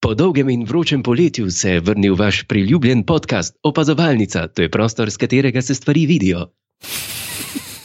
[0.00, 5.10] Po dolgem in vročem poletju se je vrnil vaš priljubljen podcast Opazovalnica, to je prostor,
[5.10, 6.46] z katerega se stvari vidijo.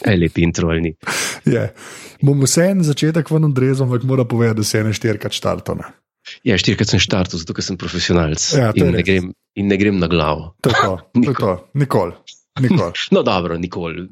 [0.06, 0.94] Aj lepi in trolni.
[1.44, 1.66] Je.
[2.24, 5.90] Bom vse en začetek ven odrezal, ampak mora povedati, da se je ne štirikrat štartone.
[6.44, 10.08] Ja, štirikrat sem štartal, zato sem profesionalc Ja, in, ne grem, in ne grem na
[10.08, 10.54] glavo.
[10.64, 11.68] To, je to.
[11.74, 12.16] nikoli.
[12.60, 12.92] Nikoli.
[13.12, 14.08] No, dobro, nikoli.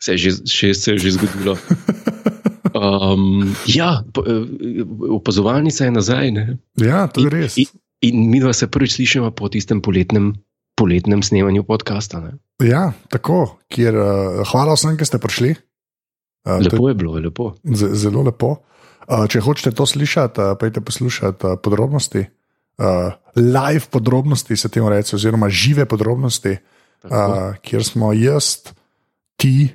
[0.00, 1.56] Se je že, še, se je že zgodilo.
[2.78, 3.24] Um,
[3.66, 6.30] ja, eh, opazovalnica je nazaj.
[6.30, 6.44] Ne?
[6.76, 7.56] Ja, to je res.
[7.56, 7.66] In,
[8.00, 10.34] in mi dva se prvič slišimo po tistem poletnem,
[10.72, 12.20] poletnem snemanju podcasta.
[12.20, 12.32] Ne?
[12.60, 13.58] Ja, tako.
[13.66, 14.06] Kjer, uh,
[14.44, 15.54] hvala vsem, ki ste prišli.
[16.44, 17.54] Uh, Lepo je bilo, lepo.
[17.60, 18.62] je z- zelo lepo.
[19.04, 22.26] Uh, če hočete to slišati, uh, pojdite poslušati uh, podrobnosti.
[22.76, 26.56] Uh, live podrobnosti se temu reče, oziroma žive podrobnosti,
[27.00, 27.10] Tako.
[27.10, 28.70] uh, kjer smo jaz,
[29.36, 29.68] ti,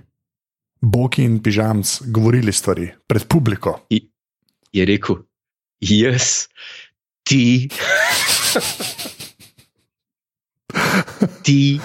[0.83, 3.77] Boki in Pižamc govorili stvari pred publiko.
[4.73, 5.21] Je rekel,
[5.79, 6.47] jaz,
[7.23, 7.69] ti.
[11.43, 11.79] ti,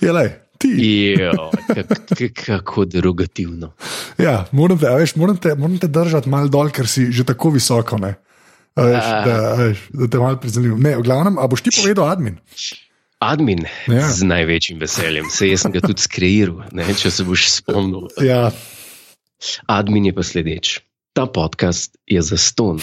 [0.00, 0.26] Je le,
[0.58, 0.70] ti.
[1.18, 3.72] jo, kak, kako derogativno.
[4.18, 7.50] Ja, moram te, veš, moram te, moram te držati malo dol, ker si že tako
[7.54, 7.98] visoko.
[7.98, 8.14] Ne?
[8.74, 10.78] A Veš, da, veš, da te malo prizemljim.
[10.80, 12.38] Ne, v glavnem, a boš ti povedal, admin?
[13.22, 14.10] Admin, Ja.
[14.10, 18.08] z največjim veseljem, se jaz sem ga tudi skreiral, ne, če se boš spomnil.
[18.18, 18.50] Ja,
[19.70, 20.80] Admin je pa sledeč.
[21.12, 22.80] Ta podcast je za ston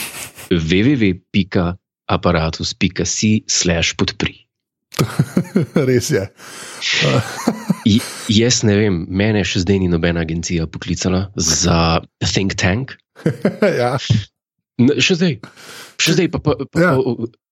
[0.50, 4.46] www.aparatus.si slash podpri.
[5.90, 6.28] res je.
[7.90, 12.94] I- Jaz ne vem, mene še zdaj ni nobena agencija poklicala za think tank.
[13.82, 13.98] ja.
[14.80, 15.40] Še zdaj,
[16.00, 16.94] še zdaj pa, pa, pa Ja.
[16.96, 17.00] ja.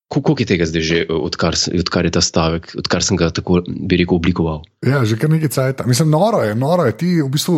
[0.08, 3.59] Koliko je tega zdaj že, odkar, se- odkar je ta stavek, odkar sem ga tako,
[3.61, 4.61] bi rekel, oblikoval.
[4.80, 5.86] ja, že kar nekaj cajt.
[5.86, 6.94] Mislim, noro je, noro je.
[6.94, 7.55] Ti v bistvu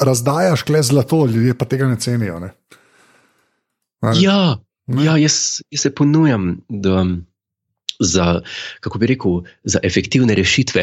[0.00, 2.38] razdajaš kle zlato, ljudje pa tega ne cenijo.
[2.38, 2.50] Ne?
[4.00, 5.04] A, Ja, Ne.
[5.04, 7.06] ja jaz, jaz se ponujam da,
[8.00, 8.40] za,
[8.80, 9.30] kako bi rekel,
[9.62, 10.82] za efektivne rešitve.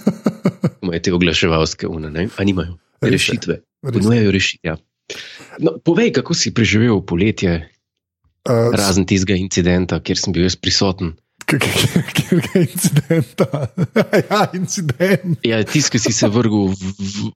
[0.82, 2.28] Imajo te oglaševalske une, ne?
[2.30, 3.60] a nimajo rešitve.
[3.82, 4.64] Ponujajo rešitve.
[4.64, 4.76] Ja.
[5.58, 7.68] No, povej, kako si preživel poletje,
[8.48, 11.14] Uh, razen tistega incidenta, kjer sem bil jaz prisoten.
[11.44, 13.46] Kjerkega incidenta.
[14.30, 15.38] ja, incident.
[15.44, 17.30] Ja, tisti, ki si se vrgel v, v,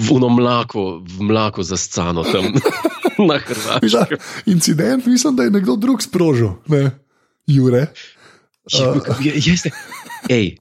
[0.00, 2.50] v ono mlako, v mlako za scano tam
[3.30, 4.18] na Hrvaškem.
[4.46, 6.90] incident, mislim, da je nekdo drug sprožil, ne,
[7.46, 7.86] Jure.
[8.70, 8.92] Ja,
[9.34, 9.72] jaz ne-
[10.28, 10.56] Ej,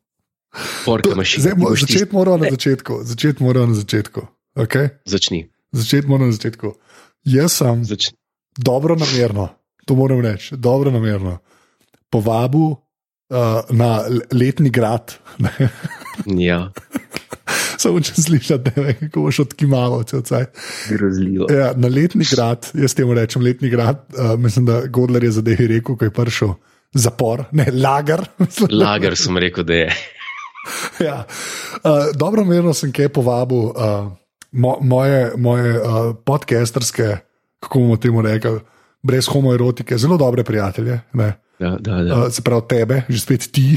[0.85, 1.43] porka mašina.
[1.43, 3.01] Zdaj, mo- začeti moramo na začetku.
[3.03, 4.21] Začeti moramo na začetku.
[4.55, 4.89] Okay?
[5.05, 6.73] Začni, Začeti moramo na začetku.
[7.25, 8.15] Jaz sem začni.
[8.57, 9.49] dobro namerno,
[9.89, 11.39] to moram reči, dobro namerno
[12.13, 12.77] povabil uh,
[13.69, 15.15] na letni grad.
[16.25, 16.71] Ja,
[17.79, 20.45] Samo če slišiš, ne vem, kako boš odkimal, če vcaj.
[20.89, 21.47] grozljivo.
[21.53, 25.69] Ja, na letni grad, jaz temu rečem letni grad, uh, mislim, da Godler je zadevi
[25.71, 26.51] rekel, ko je prišel.
[26.93, 27.69] Zapor, ne,
[28.43, 28.73] mislim.
[28.81, 29.91] Lager sem rekel, da je.
[30.99, 31.23] Ja.
[31.81, 34.11] Uh, dobro merno sem kaj povabil uh,
[34.51, 37.15] mo moje, moje uh, podcasterske,
[37.63, 38.59] kako bomo temu rekli,
[39.03, 40.99] brez homoerotike, zelo dobre prijatelje.
[41.13, 41.33] Ne?
[41.59, 42.15] Da, da, da.
[42.15, 43.75] Uh, se pravi, tebe, že spet ti,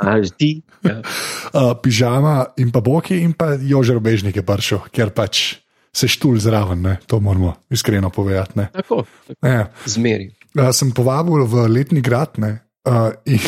[0.00, 0.60] A, ti?
[0.84, 1.00] Ja.
[1.56, 5.62] uh, pižama in pa boki, in pa Jožer Bežnik je prišel, ker pač
[5.92, 6.98] se štul zraven, ne?
[7.06, 8.52] to moramo iskreno povedati.
[8.60, 8.68] ne.
[8.72, 9.48] Tako, tako.
[9.48, 9.70] Ja.
[9.86, 10.28] zmeri.
[10.52, 13.40] Uh, sem povabil v letni grad ne, uh, in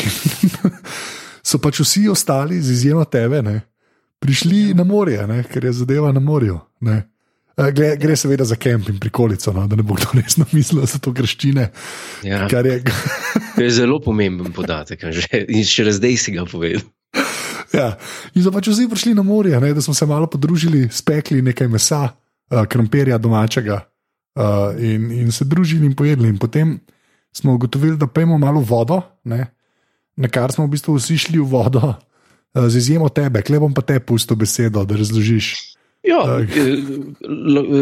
[1.49, 3.61] so pač vsi ostali, z izjemo tebe, ne,
[4.17, 6.57] prišli na morje, ne, ker je zadeva na morju.
[6.81, 7.03] ne.
[7.55, 10.81] Uh, Gre, gre seveda za kemp in prikolico, no, da ne bo kdo resno mislil,
[10.83, 11.69] da so to greščine.
[12.27, 12.47] Ja.
[12.51, 12.81] Je,
[13.55, 15.05] To je zelo pomemben podatek.
[15.07, 16.83] Že, in še zdaj si ga povedal.
[17.71, 17.93] ja.
[18.35, 21.71] In so pač vsi prišli na morje, ne, da smo se malo podružili, spekli nekaj
[21.71, 26.33] mesa, uh, krompirja domačega uh, in, in se družili in pojedli.
[26.35, 26.75] In potem
[27.31, 29.45] smo ugotovili, da pejmo malo vodo, ne,
[30.19, 33.71] na kar smo v bistvu vsi šli v vodo, uh, z izjemo tebe, klej bom
[33.71, 35.74] pa te pusto besedo, da razložiš.
[36.05, 36.39] Ja,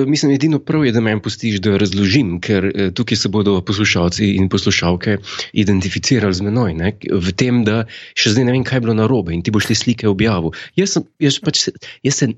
[0.08, 4.34] mislim, edino prav je, da meni pustiš, da razložim, ker eh, tukaj se bodo poslušalci
[4.38, 5.18] in poslušalke
[5.54, 6.74] identificirali z menoj.
[6.74, 6.94] Ne?
[7.12, 7.84] V tem, da
[8.16, 10.56] še zdaj ne vem, kaj je bilo narobe in ti boš te slike objavil.
[10.80, 11.68] Jaz, sem, jaz, pač,
[12.06, 12.30] jaz, se,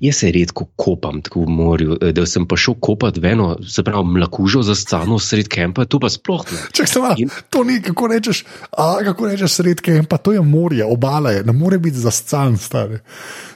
[0.00, 3.82] jaz se redko kopam tako v morju, da sem pa šel kopat v eno, se
[3.82, 6.62] pravi, mlakužo za scano sred kempa, to pa sploh ne.
[6.76, 10.84] Čak se In- to ni, kako rečeš, a kako rečeš sredke, pa to je morje,
[10.86, 12.98] obala je, ne more biti zascan, stari.
[12.98, 13.47] Veš,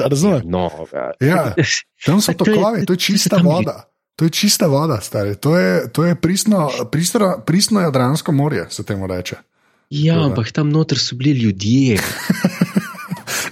[0.00, 0.42] a Razumeš?
[0.44, 0.70] No,
[1.20, 1.54] Ja,
[2.04, 3.84] tam so To je- tokovi, to je čista voda.
[4.16, 5.34] To je čista voda, stari.
[5.34, 9.36] To je, to je pristno, pristno, pristno Jadransko morje, se temu reče.
[9.90, 10.24] Ja, da.
[10.24, 11.98] ampak tam noter so bili ljudje.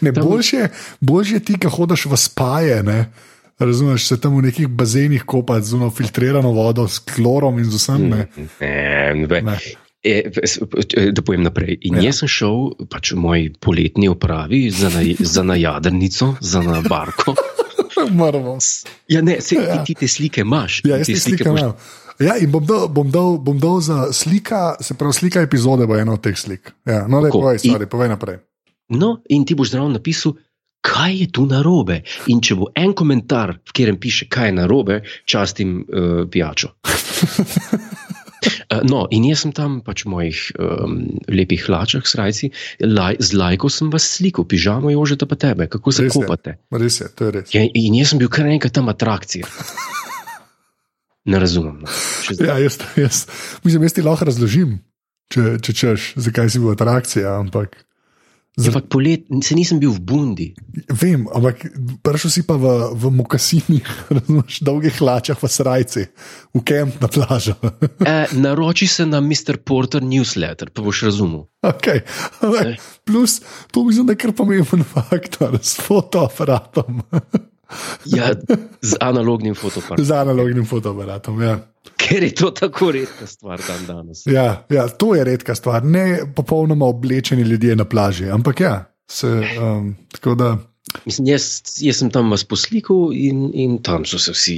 [0.01, 0.69] Ne, Tam- boljše,
[1.01, 3.13] boljše ti, ki hodiš v spaje, ne,
[3.59, 8.09] Razumeš, se tam v nekih bazenih kopati z filtrirano vodo, s klorom in z vsem.
[8.09, 8.27] Ne?
[8.61, 9.43] Ne, ne.
[9.43, 9.59] Ne.
[10.05, 10.59] E, s-
[10.93, 11.79] e, da povem naprej.
[11.81, 12.01] In Ja.
[12.01, 12.07] ja.
[12.07, 12.57] jaz sem šel
[12.87, 17.35] pač v moj poletni opravi za na, za na jadrnico, za na barko.
[18.13, 18.59] Moramo.
[19.07, 19.63] Ja, ne, se, Ja.
[19.63, 19.85] ja.
[19.85, 20.81] ti te slike imaš.
[20.83, 21.77] Ja, jaz te slike imam.
[22.19, 25.95] Ja, in bom dal, bom, dal, bom dal za slika, se pravi, slika epizode bo
[25.95, 26.73] ena od teh slik.
[26.85, 28.37] Ja, no, Tako, povej, in- stvari, povej naprej.
[28.91, 30.35] No, in ti boš zraven napisal,
[30.83, 32.03] kaj je tu narobe.
[32.27, 35.87] In če bo en komentar, v katerem piše, kaj je narobe, častim uh,
[36.27, 36.75] pijačo.
[38.43, 40.97] Uh, no, in jaz sem tam pač v mojih um,
[41.31, 42.51] lepih hlačah, srajci,
[42.83, 46.21] laj, z lajko sem vas slikal, pižamo jožeta pa tebe, kako se Res je.
[46.21, 46.57] kopate.
[46.75, 47.55] Res je, to je res.
[47.55, 49.47] Ja, in jaz sem bil kar enkrat tam atrakcija.
[51.25, 51.77] Ne razumem.
[51.79, 51.89] No.
[52.43, 53.27] Ja, jaz, jaz,
[53.63, 54.73] mislim, jaz ti lahko razložim,
[55.31, 57.37] če, če češ, zakaj si bil atrakcija.
[57.39, 57.77] Ampak,
[58.57, 60.49] zar, Ampak polet, se nisem bil v Bundi.
[60.93, 61.65] vem, ampak
[62.05, 66.03] prišel si pa v, v mokasinih, razumeš, dolgih hlačah, v srajci,
[66.53, 67.57] v kamp na plažo.
[68.03, 69.57] E, naroči se na Mr.
[69.65, 71.47] Porter newsletter, pa boš razumel.
[71.63, 72.03] Okay.
[72.43, 72.77] Ne.
[73.05, 73.41] Plus,
[73.71, 77.03] to mislim, da je kar pomemben faktor s fotoaparatom,
[78.05, 78.33] Ja,
[78.83, 80.05] z analognim fotoaparatom.
[80.05, 81.43] z analognim fotoaparatom.
[81.43, 81.59] Ja.
[81.97, 84.27] Ker je to tako redka stvar dan danes.
[84.27, 88.31] Ja, ja, to je redka stvar, ne popolnoma oblečeni ljudje na plaži.
[88.31, 90.59] Ampak ja, se, um, tako da.
[91.07, 94.57] Mislim, jaz, jaz sem tam vas poslikal in, in tam so se vsi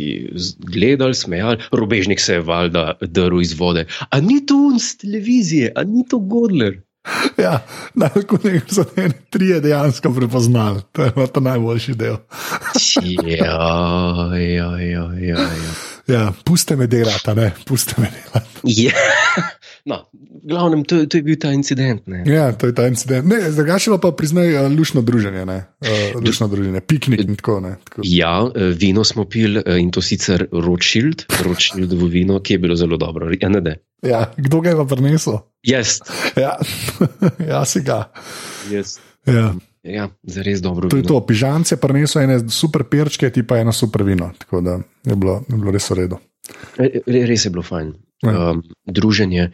[0.59, 3.87] gledali, smejali, robežnik se je valjda drl iz vode.
[4.11, 6.81] A ni to un z televizije, a ni to Godler.
[7.45, 7.59] Ja,
[7.95, 12.17] najbolj so ene trije dejansko prepoznali, to je ta najboljši del.
[13.25, 15.49] Ja, ja, ja, ja.
[16.07, 16.33] Ja.
[16.45, 18.49] Puste me delati, ne, puste me delati.
[18.63, 18.93] Ja.
[19.85, 19.99] No,
[20.49, 22.07] glavnem, to, to je bil ta incident.
[22.09, 22.23] Ne.
[22.25, 23.27] Ja, to je ta incident.
[23.29, 27.59] Ne, drugače pa priznaj uh, lušno druženje, ne, uh, lušno druženje, piknik in tako.
[27.61, 28.01] Ne, tako.
[28.05, 32.77] Ja, eh, vino smo pili eh, in to sicer Rothschild, Rothschildovo vino, ki je bilo
[32.77, 33.29] zelo dobro.
[33.29, 33.77] Ja.
[34.03, 35.39] Ja, kdo ga je pa prinesel?
[35.63, 35.99] Jaz.
[36.37, 36.57] Ja,
[37.53, 38.09] ja si ga.
[38.71, 38.99] Jaz.
[39.27, 39.53] Ja.
[39.85, 40.89] Ja, zares dobro.
[40.89, 44.31] To je to, pižance prinesel ene super perčke, ti pa eno super vino.
[44.39, 46.19] Tako da je bilo, je bilo res v redu.
[46.77, 47.93] Re- re- Res je bilo fajn.
[48.25, 48.51] Ja.
[48.51, 49.51] Um, druženje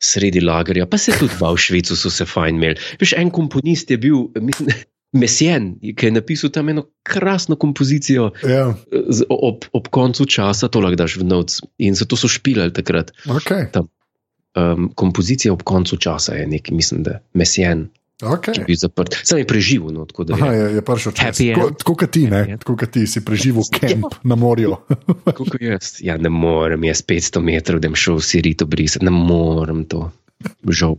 [0.00, 2.78] sredi lagerja, pa se tudi v Avšvicu so se fajn imeli.
[3.00, 4.72] Veš, en komponist je bil, mislim,
[5.20, 8.72] Mesjen, ki je napisal tam eno krasno kompozicijo Ja,
[9.08, 11.60] z, ob, ob koncu časa, to lahko daš v noc.
[11.78, 13.12] In zato so špilali takrat.
[13.28, 13.68] okay,
[14.56, 18.64] Um, kompozicija ob koncu časa je nekaj, mislim, da Mesjen, je okay.
[18.66, 19.16] bil zaprt.
[19.24, 20.60] Sam je preživel, no, tako da Aha, je.
[20.60, 21.36] je, je prišel čas.
[21.38, 22.56] Tako, tako kot ti, ne?
[22.58, 24.76] Tako kot ti si preživel kamp na morju.
[25.28, 25.96] Tako kot jaz.
[26.00, 30.10] Ja, ne morem, jaz 500 metrov, da bi šel v Sirito brisati, ne morem to.
[30.68, 30.96] Žal.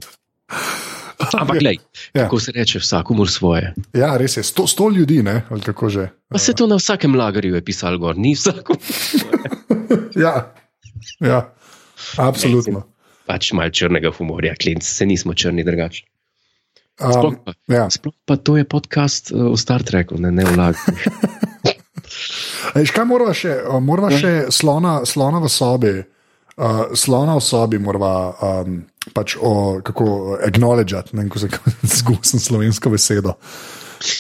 [1.34, 1.78] Ampak, glej,
[2.14, 2.24] Ja.
[2.24, 3.74] kako se reče, vsakomur svoje.
[3.94, 4.44] Ja, res je.
[4.46, 5.42] Sto, sto ljudi, ne?
[5.50, 6.10] ali kako že.
[6.30, 8.78] Pa se to na vsakem lagerju je pisalo gor, ni vsakom.
[10.18, 10.54] Ja,
[11.20, 11.54] ja
[12.18, 12.84] absolutno.
[13.30, 16.04] Pač malo črnega humorja, klinc, se nismo črni drugače.
[16.98, 17.86] Sploh Um, pa, ja.
[17.94, 21.14] sploh pa to je podcast uh, o Star Treku, ne, ne o lagerju.
[22.82, 23.54] Eš, kaj moramo še?
[23.68, 25.96] Uh, moramo še slona, slona v sobi.
[26.58, 28.12] Uh, slona v sobi moramo
[28.42, 28.80] um,
[29.14, 33.38] pač o, kako acknowledgeati, ne vem, kako se zgusim slovensko besedo.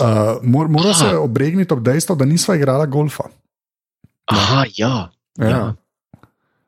[0.01, 1.21] Uh, mor, mora se Aha.
[1.21, 3.27] obregniti ob dejstvo, da nisva igrala golfa.
[4.33, 5.09] Aha, ja.
[5.37, 5.73] Ja.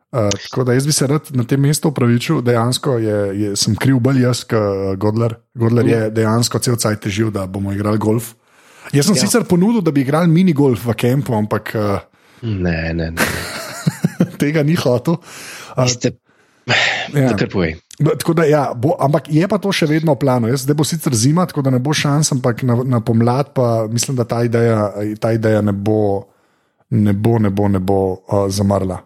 [0.09, 3.75] Uh, tako da jaz bi se rad na tem mestu upravičil, dejansko je, je, sem
[3.77, 5.37] kriv bolj jaz, kot Godler.
[5.53, 8.33] Godler je dejansko cel cajt težil, da bomo igrali golf.
[8.93, 9.27] Jaz sem ja.
[9.27, 11.99] Sicer ponudil, da bi igrali mini golf v kampu, ampak uh,
[12.41, 13.21] Ne, ne, ne.
[14.41, 15.19] tega ni hotel.
[15.75, 16.15] Uh, Ste,
[17.13, 17.35] ja.
[17.99, 20.51] Tako da, ja, bo, ampak je pa to še vedno v planu.
[20.51, 23.89] Jaz, zdaj bo sicer zima, tako da ne bo šans, ampak na, na pomlad pa
[23.91, 26.29] mislim, da ta ideja, ta ideja ne bo,
[26.95, 29.03] ne bo, ne bo, ne bo uh, zamrla.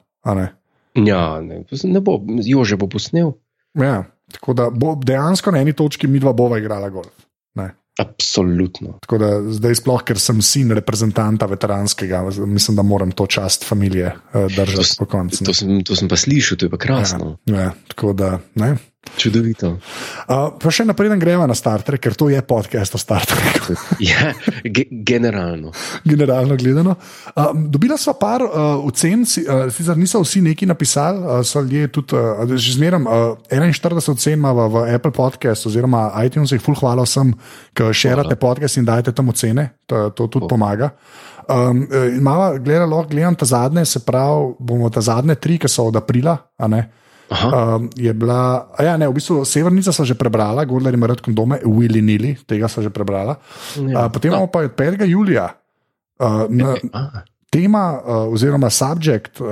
[0.95, 3.33] Ja, ne, ne bo, Jože bo posnel.
[3.79, 7.13] Ja, tako da bo dejansko na eni točki mi dva bova igrala golf.
[7.57, 7.71] Ne.
[7.99, 8.97] Absolutno.
[9.01, 14.07] Tako da zdaj, sploh ker sem sin reprezentanta veteranskega, mislim, da moram to čast familije
[14.09, 15.43] uh, držati po koncu.
[15.45, 17.37] To sem, to sem pa slišal, to je pa krasno.
[17.45, 18.75] Ja, ja, tako da, ne.
[19.03, 19.77] Čudovito.
[20.25, 23.75] Uh, pa še naprej gremo na Star Trek, ker to je podcast o Star Treku.
[24.01, 24.31] Ja,
[24.63, 25.69] ge, generalno.
[26.01, 26.95] generalno gledano.
[27.35, 31.61] Uh, dobila sva par uh, ocen, si- uh, sicer niso vsi neki napisali, uh, so
[31.61, 36.63] ljudje tudi, uh, že zmeraj uh, 41 ocen ima v, v Apple Podcast oziroma iTunesih,
[36.63, 37.35] full hvala vsem,
[37.77, 40.89] ki širite podcast in dajete tam ocene, to, to tudi pomaga.
[41.43, 41.85] Um,
[42.63, 46.39] gledala, lahko gledam ta zadnje, se pravi, bomo ta zadnje tri, ki so od aprila,
[46.57, 47.02] a ne.
[47.33, 51.57] Um, je bila, ja, ne, v bistvu Severnica so že prebrala, Gordler ima rad kondome,
[51.65, 53.39] Willy Nili, tega so že prebrala.
[53.79, 54.05] Ja.
[54.05, 55.05] Uh, potem imamo pa od 5.
[55.09, 55.49] julija.
[56.19, 56.75] Uh, na,
[57.49, 59.47] tema uh, oziroma subjekt um,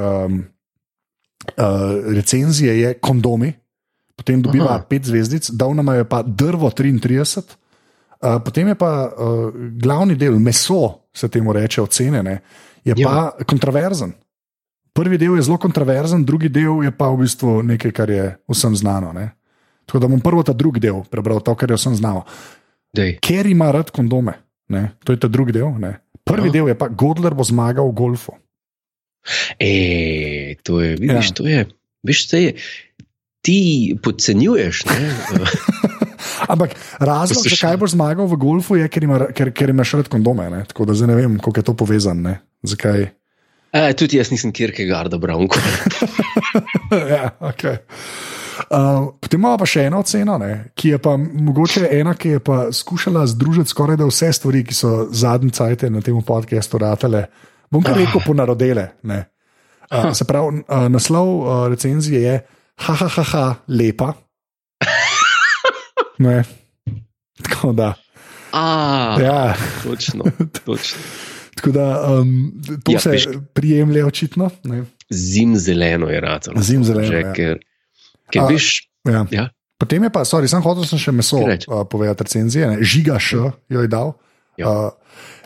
[1.58, 3.54] uh, recenzije je kondomi,
[4.16, 4.86] potem dobiva Aha.
[4.90, 7.42] pet zvezdic, dal nam je pa drvo 33.
[8.22, 9.50] Uh, potem je pa uh,
[9.82, 12.42] glavni del, meso, se temu reče, ocenjene,
[12.86, 13.08] je Ja.
[13.08, 14.14] pa kontroverzen.
[14.94, 18.76] Prvi del je zelo kontroverzen, drugi del je pa v bistvu nekaj, kar je vsem
[18.76, 19.14] znano.
[19.16, 19.32] Ne?
[19.88, 22.26] Tako da bom prvo ta drugi del prebral, to, kar je vsem znano.
[22.96, 23.18] Dej.
[23.24, 24.34] Ker ima rad kondome,
[24.68, 24.92] ne?
[25.04, 25.72] to je ta drugi del.
[25.80, 26.02] Ne?
[26.28, 26.56] Prvi Aha.
[26.58, 28.36] del je pa Godler bo zmagal v golfu.
[29.62, 29.72] E,
[30.66, 31.36] to je, vidiš, Ja.
[31.38, 31.60] to je,
[32.04, 32.50] veš, to je,
[33.46, 33.60] ti
[34.04, 34.84] podcenjuješ?
[36.52, 40.50] Ampak razlog, zakaj boš zmagal v golfu, je, ker, ima, ker, ker imaš rad kondome.
[40.50, 40.66] Ne?
[40.68, 42.36] Tako da zdaj ne vem, kako je to povezano.
[42.66, 43.08] Zakaj?
[43.72, 45.46] E, tudi jaz nisem Kierkegaarda bral.
[47.14, 47.78] ja, okay.
[48.68, 52.42] uh, potem imamo pa še eno oceno, ne, ki je pa mogoče ena, ki je
[52.44, 57.26] pa skušala združiti skoraj da vse stvari, ki so zadnji cajt na tem podkastu ratele.
[57.72, 58.90] Bom kar rekel, ponarodele.
[59.08, 59.24] ne.
[59.92, 62.36] Uh, se pravi, uh, naslov uh, recenzije je:
[62.88, 64.14] ha, ha, ha, ha lepa.
[66.20, 66.44] Ne.
[67.44, 67.94] Tako da.
[68.52, 69.56] A, Ja.
[69.84, 70.28] točno,
[70.66, 71.00] točno.
[71.52, 74.50] Tako da um, to ja, Ja, se veš- prijemlje očitno.
[74.64, 74.84] Ne?
[75.10, 76.62] Zim zeleno je ratalo.
[76.62, 77.34] Zimzeleno, Že, ja.
[77.34, 77.60] Ker,
[78.30, 79.26] ker A- veš, Ja.
[79.32, 82.78] ja, Potem je pa, sorry, sem hotel sem še meso uh, povedati, recenzije, ne?
[82.82, 84.14] žiga še jo je dal.
[84.56, 84.70] Ja.
[84.70, 84.92] Uh,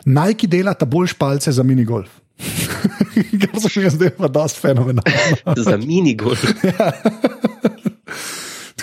[0.04, 2.12] Nike dela ta bolj špalce za minigolf.
[3.40, 5.56] Kar so še zdaj pa dosti fenomenalno.
[5.66, 6.36] za minigol.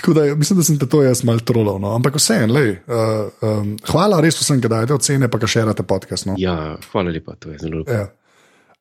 [0.04, 1.78] Tako da mislim, da sem te to jaz mal trolal.
[1.80, 1.94] No?
[1.96, 6.28] Ampak vseeno, uh, um, hvala res vsem, ki dajete ocene, pa ki še rate podcast.
[6.28, 6.34] No?
[6.36, 7.88] Ja, hvala lepa, to je zelo lepo.
[7.94, 8.10] Ja.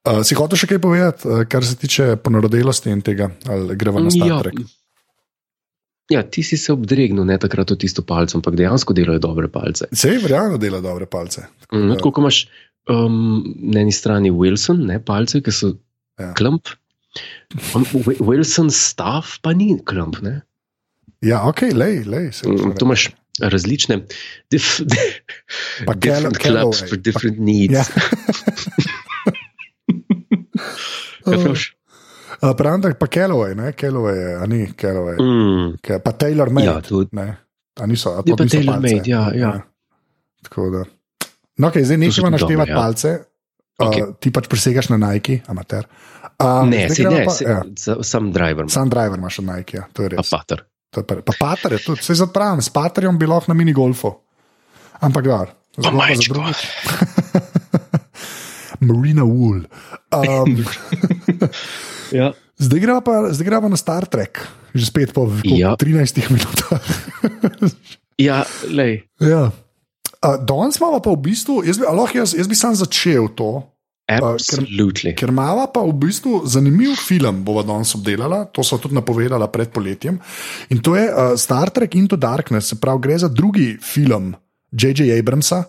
[0.03, 4.03] Uh, si hotel še kaj povedati, uh, kar se tiče ponorodelosti in tega, ali gremo
[4.03, 4.41] na Star Ja.
[4.43, 4.59] Trek?
[6.11, 9.87] Ja, ti si se obdregnil ne takrat v tisto palco, ampak dejansko delajo dobre palce.
[9.95, 11.45] Sej verjamem, da dela dobre palce.
[11.71, 12.41] Mm, Tako kot imaš
[12.91, 13.39] um,
[13.71, 15.71] na eni strani Wilson, ne palce, ki so
[16.19, 16.27] Ja.
[16.27, 16.33] ja.
[16.37, 16.67] klump.
[17.73, 20.19] Um, Wi- Wilson stav pa ni klump.
[20.21, 20.41] Ne?
[21.23, 22.25] Ja, ok, lej, lej.
[22.43, 23.09] Mm, Tu imaš
[23.41, 24.01] različne
[24.47, 24.81] dif,
[25.85, 27.73] Pa different Call- clubs Callaway, for pa- different needs.
[27.73, 27.83] Ja.
[31.23, 31.71] Kaj?
[32.43, 36.49] Uh, da je pa Callaway, ne, Callaway je, a ni Callaway, Mm, Ke- pa Taylor
[36.49, 36.67] Made.
[36.67, 37.09] ja, tudi.
[37.13, 37.37] ne,
[37.73, 38.95] a niso, a Je to pa niso Tailor palce?
[38.95, 39.51] Made, ja, ja.
[40.43, 40.83] Tako da.
[41.57, 42.75] No, okay, zdaj nečemo naštevati ja.
[42.75, 43.09] palce.
[43.73, 44.03] Uh, Okej.
[44.19, 45.87] Ti pač presegaš na Nike, amater.
[46.35, 48.03] Uh, Ne, gremo ne, pa, se, ja, ja.
[48.03, 50.29] sam driver, sam driver imaš od Nike, ja, to je pa res.
[50.29, 50.63] pater.
[50.93, 54.13] Pa, pa pater je tudi, se zapravim, s paterjem bi lahko na minigolfu.
[55.01, 55.39] Ampak da.
[55.81, 56.37] Pa majčko.
[58.83, 59.65] Marina Wool.
[60.13, 60.61] Um,
[62.13, 62.29] Ja.
[62.61, 64.37] zdaj gremo pa, zdaj gremo na Star Trek,
[64.77, 65.73] že spet po Ja.
[65.73, 66.77] 13 minutah.
[68.21, 69.09] Ja, lej.
[69.17, 69.49] ja.
[70.21, 73.33] uh, Danes imamo pa v bistvu, jaz bi, a lahko jaz, jaz bi sam začel
[73.33, 73.65] to,
[74.07, 75.13] Absolutely.
[75.15, 79.71] ker imamo pa v bistvu zanimiv film, bova danes obdelala, to so tudi napovedala pred
[79.71, 80.19] poletjem.
[80.69, 84.35] In to je uh, Star Trek Into Darkness, se pravi, gre za drugi film
[84.71, 85.07] J.J.
[85.19, 85.63] Abramsa,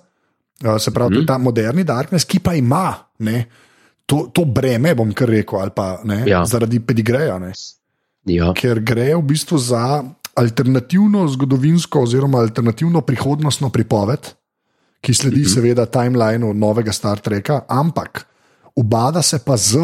[0.65, 1.27] uh, se pravi, mm.
[1.27, 3.47] ta moderni Darkness, ki pa ima ne,
[4.07, 6.43] to, to breme, bom kar rekel, ali pa ne, Ja.
[6.45, 7.39] zaradi pedigreja.
[7.39, 7.53] Ne,
[8.27, 8.51] Ja.
[8.57, 10.03] ker gre v bistvu za
[10.35, 14.35] alternativno zgodovinsko oziroma alternativno prihodnostno pripoved,
[15.05, 15.55] ki sledi mm -hmm.
[15.55, 18.25] seveda timelineu novega Star Treka, ampak
[18.77, 19.77] ubada se pa z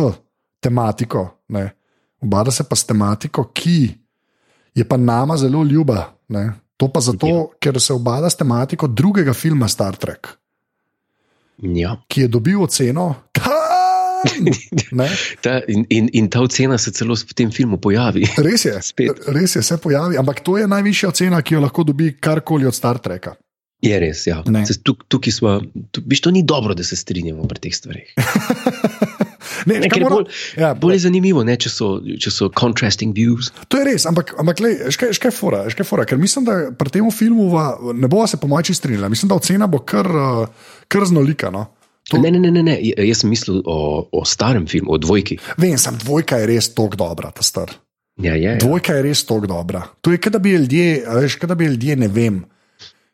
[0.61, 1.71] tematiko, ne,
[2.23, 3.95] ubada se pa s tematiko, ki
[4.75, 6.12] je pa nama zelo ljuba.
[6.29, 6.53] Ne.
[6.77, 7.45] To pa zato, Ja.
[7.61, 10.29] ker se ubada s tematiko drugega filma Star Trek,
[11.62, 11.97] Ja.
[12.09, 13.15] ki je dobil oceno.
[15.43, 18.25] Ta, in, in, in ta ocena se celo v tem filmu pojavi.
[18.37, 19.29] Res je, Spet.
[19.29, 22.75] res je, se pojavi, ampak to je najvišja ocena, ki jo lahko dobi karkoli od
[22.75, 23.35] Star Treka.
[23.80, 24.42] Je res, ja.
[24.46, 24.60] Ne.
[24.62, 25.54] Se tuk- Tukaj smo,
[25.90, 28.10] tu, viš, to ni dobro, da se strinjamo pri teh stvareh.
[29.66, 33.12] Ne, Ne, kaj mora- bolj, ja, bolj je zanimivo, ne, če, so, če so contrasting
[33.12, 33.50] views.
[33.68, 36.88] To je res, ampak, ampak lej, škaj, škaj fora, škaj fora, ker mislim, da pri
[36.90, 39.08] tem filmu va, ne bo se po moči strinjala.
[39.08, 40.46] Mislim, da ocena bo kar, uh,
[40.88, 41.50] kar znolika.
[41.50, 41.66] No?
[42.08, 42.76] To, Ne, ne, ne, ne, ne.
[42.80, 43.76] jaz sem mislil o,
[44.10, 45.37] o starem filmu, o dvojki.
[45.58, 47.75] Vem, sem dvojka je res tako dobra, ta star.
[48.16, 48.56] Ja, je, ja.
[48.56, 49.84] Dvojka je res tako dobra.
[50.00, 52.40] To je, kot da bi ljudje, veš, kot da bi ljudje, ne vem,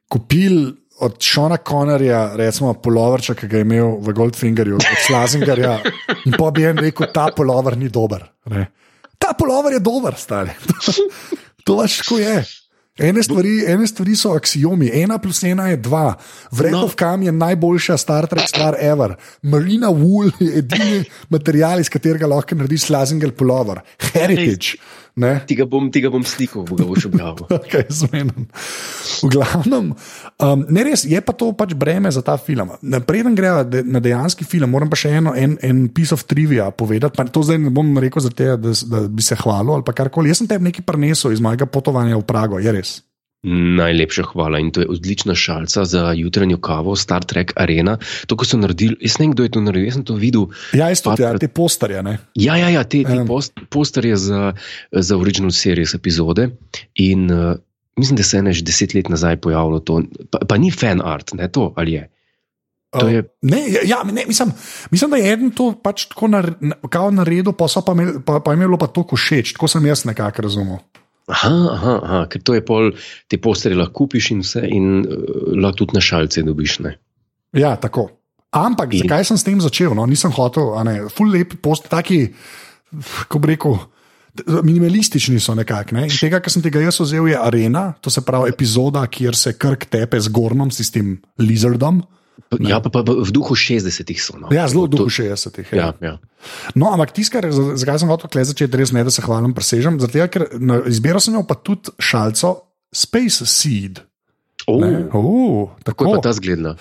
[0.08, 5.78] kupili od Šona Konorja, recimo, polovrča, ki ga je imel v Goldfingerju, od Slazingarja,
[6.24, 8.24] in pa bi en rekel, ta polover ni dober.
[8.52, 8.66] Ne.
[9.18, 10.54] Ta polover je dober, stari.
[11.66, 12.38] to pač tako je.
[12.96, 16.14] Ene stvari, ene stvari so axiomi, ena plus ena je dva.
[16.56, 16.96] Vrekov no.
[16.96, 19.12] kam je najboljša Star Trek stvar ever.
[19.42, 23.82] Marina Wool je edini material, iz katerega lahko narediš slazinger pullover.
[24.14, 24.80] Heritage.
[25.16, 25.40] Ne?
[25.48, 27.48] Ti ga bom, ti ga bom slikal, bo ga boš objavil.
[27.48, 28.50] Okay, zmenen.
[29.24, 29.94] v glavnem,
[30.44, 32.74] um, ne res, je pa to pač breme za ta film.
[33.08, 36.68] Preden gremo de, na dejanski film, moram pa še eno, en, en piece of trivia
[36.68, 37.16] povedati.
[37.16, 40.28] Pa to zdaj ne bom rekel, te, da, da bi se hvalil ali karkoli.
[40.28, 42.98] Jaz sem tebi nekaj prenesel iz mojega potovanja v Prago, je res.
[43.46, 47.98] Najlepša hvala in to je odlična šalica za jutranjo kavo, Star Trek Arena.
[48.26, 50.48] To, ko so naredili, jaz ne vem, kdo je to naredil, jaz sem to videl.
[50.74, 52.02] Ja, isto, ja, te posterje.
[52.02, 52.18] Ne?
[52.34, 53.24] Ja, ja, ja te, te Ja.
[53.28, 54.52] post, posterje za,
[54.90, 56.50] za original series epizode.
[56.94, 57.54] In uh,
[57.96, 60.02] mislim, da se je ene že deset let nazaj pojavilo to.
[60.30, 62.10] Pa, pa ni fan art, ne to ali je.
[63.00, 64.52] To je Ne, ja, ja, ne, mislim,
[64.90, 66.54] mislim, da je eden to pač tako nar,
[67.12, 70.42] naredil, pa, pa, imel, pa, pa je imelo pa to všeč, tako sem jaz nekako
[70.42, 70.78] razumel.
[71.26, 72.92] Aha, aha, aha, ker to je pol,
[73.26, 75.16] te posterje lahko kupiš in vse, in uh,
[75.58, 76.78] lahko tudi na šalce dobiš.
[76.86, 76.92] Ne?
[77.58, 78.08] Ja, tako.
[78.54, 79.90] Ampak In- zakaj sem s tem začel?
[79.98, 82.28] No, nisem hotel, ne, full lep post, taki,
[83.26, 83.78] ko bi rekel.
[84.36, 85.96] Minimalistični so nekako.
[85.96, 86.02] Ne?
[86.06, 89.54] In Tega, kar sem tega jaz vzel, je arena, to se pravi epizoda, kjer se
[89.56, 92.02] krk tepe z Gornom, s tem lizardom.
[92.60, 94.36] Ja, pa, pa v duhu 60-ih so.
[94.38, 94.48] No.
[94.52, 95.72] Ja, zelo v duhu To- 60-ih.
[95.72, 96.18] Ja, ja.
[96.76, 99.98] No, ampak tisto, kar- za- zakaj sem hotel začeti, res ne, da se hvalim, presežem.
[99.98, 102.62] Zato, ker na izbiro sem imel pa tudi šalico
[102.94, 104.04] Space Seed.
[104.66, 106.22] Oh, Ne, uh, kako je tako.
[106.22, 106.74] ta zgledna?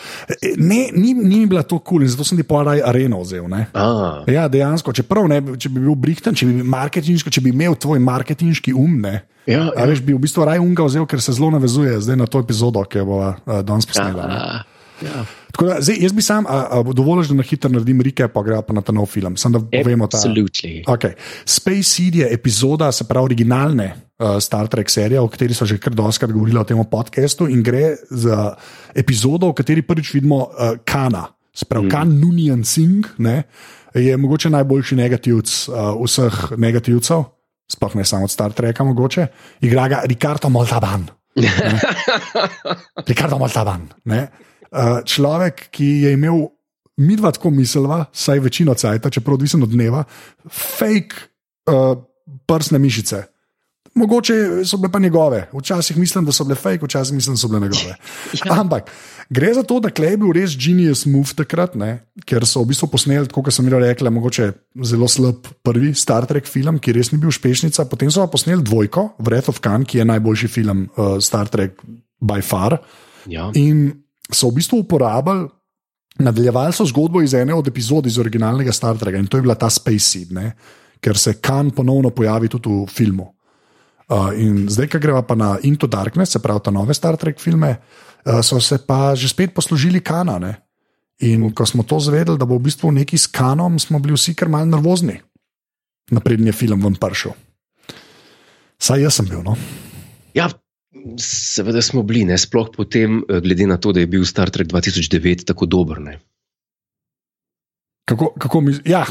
[0.58, 3.46] Ne, ni, ni bila to kul cool, in zato sem ti poraj areno vzel.
[3.46, 3.68] Ne.
[3.74, 7.76] Ah, Ja, dejansko, čeprav ne, če bi bil brihten, če bi, bil če bi imel
[7.78, 11.36] tvoj marketinški um, ne, ja, a veš, bi v bistvu raj umga vzel, ker se
[11.38, 14.18] zelo navezuje zdaj na to epizodo, ki jo bomo uh, danes posneli.
[14.18, 14.34] ne.
[14.34, 14.64] ja,
[15.02, 15.26] ja.
[15.52, 18.44] Tako Da, zdaj, jaz bi sam, a, a, dovolj, da na hitro naredim recap, pa
[18.44, 19.38] gremo pa na ta nov film.
[19.40, 20.20] Sam da povemo ta.
[20.20, 20.84] Absolutely.
[20.84, 21.16] Okay.
[21.46, 23.88] Space Seed je epizoda, se pravi, originalne
[24.20, 27.64] uh, Star Trek serije, o kateri so že kar doskrat govorili v tem podkastu, in
[27.64, 28.56] gre za
[28.96, 31.92] epizodo, v kateri prvič vidimo uh, Kana, se pravi, mm.
[31.92, 33.44] Kan Nunian Singh, ne,
[33.96, 37.24] je mogoče najboljši negativc uh, vseh negativcev,
[37.72, 39.28] sploh ne samo od Star Treka, mogoče,
[39.62, 41.08] igra ga Ricardo Moltavan.
[43.10, 43.88] Ricardo Moltavan.
[44.06, 44.28] Ne?
[44.76, 46.50] Uh, človek, ki je imel,
[47.00, 50.04] mi dva tako misliva, saj večino cajta, čeprav odvisen od dneva,
[50.52, 51.16] fake
[51.72, 51.96] uh,
[52.46, 53.24] prsne mišice.
[53.96, 57.48] Mogoče so bile pa njegove, včasih mislim, da so bile fake, včasih mislim, da so
[57.48, 57.96] bile njegove.
[58.60, 58.92] Ampak
[59.30, 62.04] gre za to, da Klej je bil res genius move takrat, ne?
[62.28, 64.52] ker so v bistvu posneli, kot sem že rekla, mogoče
[64.84, 67.88] zelo slab prvi Star Trek film, ki res ni bil uspešnica.
[67.88, 71.80] Potem so pa posneli dvojko, Wrath of Khan, ki je najboljši film uh, Star Trek
[72.20, 72.82] by far.
[73.32, 73.48] Ja.
[73.56, 75.50] In so v bistvu uporabljali,
[76.20, 79.56] nadaljevali so zgodbo iz ene od epizod iz originalnega Star Treka in to je bila
[79.56, 80.54] ta Space Seed, ne?
[81.02, 83.28] ker se Khan ponovno pojavi tudi v filmu.
[84.06, 87.42] Uh, in zdaj, ko greva pa na Into Darkness, se pravi, ta nove Star Trek
[87.42, 90.62] filme, uh, so se pa že spet poslužili kanane.
[91.26, 94.36] In ko smo to zvedeli, da bo v bistvu neki s kanom, smo bili vsi
[94.36, 95.16] kar malce nervozni,
[96.12, 97.32] naprednji film vam pršel.
[98.78, 99.56] Saj jaz sem bil, no.
[100.36, 100.50] ja,
[101.22, 102.38] seveda smo bili, ne?
[102.38, 106.02] sploh potem, eh, glede na to, da je bil Star Trek 2009 tako dober.
[106.02, 106.20] Ne?
[108.06, 109.06] Kako, kako mi, ja,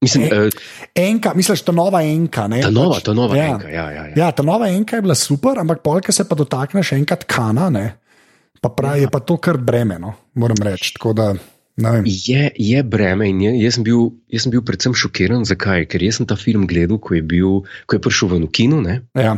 [0.00, 0.50] Mislim, E, eh,
[0.94, 2.46] enka, misliš, ta nova enka.
[2.48, 3.48] Ne, ta nova, pač, ta nova ja.
[3.50, 3.68] enka.
[3.68, 4.14] Ja, ja, ja.
[4.16, 7.86] Ja, ta nova enka je bila super, ampak polka se pa dotakneš enkrat kana, ne,
[8.62, 10.94] pa pravi, je pa to kar breme, no, moram reči.
[11.18, 11.32] Da.
[12.06, 15.44] Je, je breme in je, jaz, sem bil, jaz sem bil predvsem šokiran.
[15.46, 15.86] Zakaj?
[15.90, 19.00] Ker jaz sem ta film gledal, ko je, bil, ko je prišel v kino, ne?
[19.18, 19.36] Ja,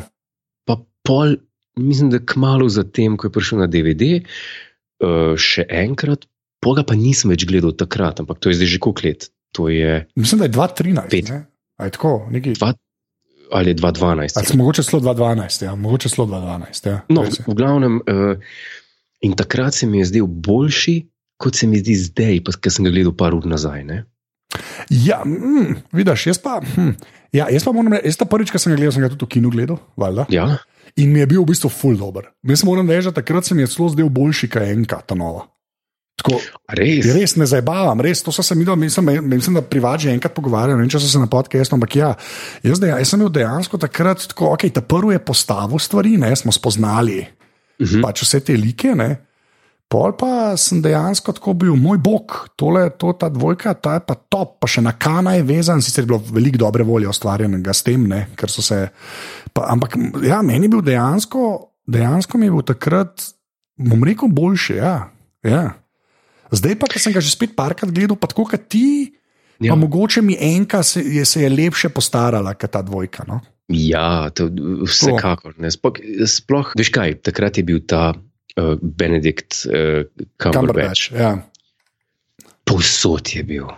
[0.68, 1.36] pa pol,
[1.78, 4.22] mislim, da kmalo zatem, ko je prišel na DVD,
[5.04, 6.26] uh, še enkrat,
[6.60, 9.20] poga pa nisem več gledal takrat, ampak to je zdaj že koliko let.
[9.52, 11.10] To je mislim, da je 2013.
[11.10, 11.28] Pet.
[11.28, 11.40] ne.
[11.80, 12.54] A je tako, nekaj.
[12.54, 12.72] dva,
[13.50, 14.36] ali 2012.
[14.36, 16.86] Ali smo mogoče celo 2012, ja, mogoče celo 2012.
[16.86, 17.30] Ja, No, je.
[17.46, 18.36] v glavnem, uh,
[19.20, 21.00] in takrat se mi je zdel boljši,
[21.40, 23.84] kot se mi zdi zdaj, ker sem ga gledal par ur nazaj.
[23.84, 24.04] Ne?
[24.90, 26.60] ja mm, vidiš, jaz pa.
[26.60, 26.94] Hm,
[27.32, 29.24] ja, jaz pa moram reči, jaz ta prvič, ko sem ga gledal, sem ga tudi
[29.24, 30.26] v kinu gledal, valjda.
[30.34, 30.46] Ja,
[30.96, 32.30] In mi je bil v bistvu full dober.
[32.42, 35.46] Jaz moram reči, da takrat se mi je celo zdel boljši, je enka ta nova.
[36.20, 36.36] Tako,
[36.76, 37.06] res.
[37.14, 40.76] Res ne zabavam, res to so se mi, da, mislim, mislim, da privači enkrat pogovarjali,
[40.76, 42.10] ne vem, če so se na podkastu, ampak ja,
[42.62, 46.34] jaz, deja, jaz sem bil dejansko takrat tako, ok, ta prvi je postavil stvari, ne,
[46.36, 47.24] smo spoznali
[47.80, 47.88] Mhm.
[47.88, 48.02] -hmm.
[48.02, 49.16] pač vse te like, ne.
[49.90, 54.14] Pol pa sem dejansko tako bil, moj bog, tole, to, ta dvojka, ta je pa
[54.14, 57.82] top, pa še na kana je vezan, sicer je bilo veliko dobre volje ustvarjenega s
[57.82, 58.84] tem, ne, ker so se.
[59.50, 61.42] Pa, ampak ja, meni je bil dejansko,
[61.90, 63.26] dejansko mi je bil takrat,
[63.82, 64.78] bom rekel, boljši.
[64.78, 64.94] Ja,
[65.42, 65.64] ja.
[66.54, 69.10] Zdaj pa, ker sem ga že spet parkrat gledal, pa tako kot ti,
[69.58, 69.74] ja.
[69.74, 73.26] Pa mogoče mi enka se je, se je lepše postarala kot ta dvojka.
[73.28, 73.42] No?
[73.74, 74.46] Ja, to,
[74.86, 75.58] vsekakor.
[75.66, 75.98] Sploh,
[76.30, 78.14] sploh, veš kaj, takrat je bil ta
[78.56, 80.06] uh, Benedikt uh,
[80.38, 81.10] Cumberbatch.
[81.10, 81.38] Cumberbatch, ja.
[82.64, 83.70] Povsod je bil.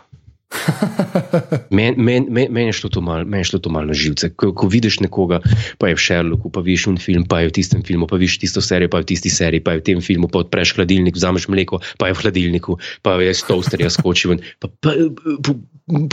[1.70, 3.24] Meni men, men, men je šlo to malo
[3.70, 4.30] mal na živce.
[4.36, 5.40] Ko, ko vidiš nekoga,
[5.78, 8.38] pa je v Sherlocku, pa vidiš un film, pa je v tistem filmu, pa vidiš
[8.42, 11.16] tisto serijo, pa je v tisti seriji, pa je v tem filmu, pa odpreš hladilnik,
[11.16, 14.36] vzameš mleko, pa je v hladilniku, pa je z toasterja skočil.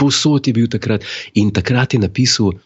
[0.00, 1.04] Posod je bil takrat.
[1.36, 2.56] In takrat je napisal.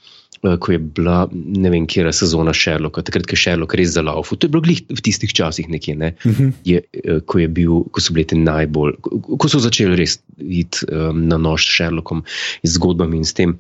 [0.45, 3.95] Eh, ko je bila ne vem, kje je sezona Sherlocka, takrat, ko je Sherlock res
[3.95, 4.37] zalaufal.
[4.39, 6.13] To je bilo v tistih časih nekje, ne?
[6.21, 6.45] uh mhm.
[6.45, 6.53] -huh.
[6.65, 8.93] je, eh, ko, je bil, ko so bili ti najbolj,
[9.39, 12.25] ko so začeli res iti um, na nož s Sherlockom
[12.63, 13.59] in zgodbami in s tem,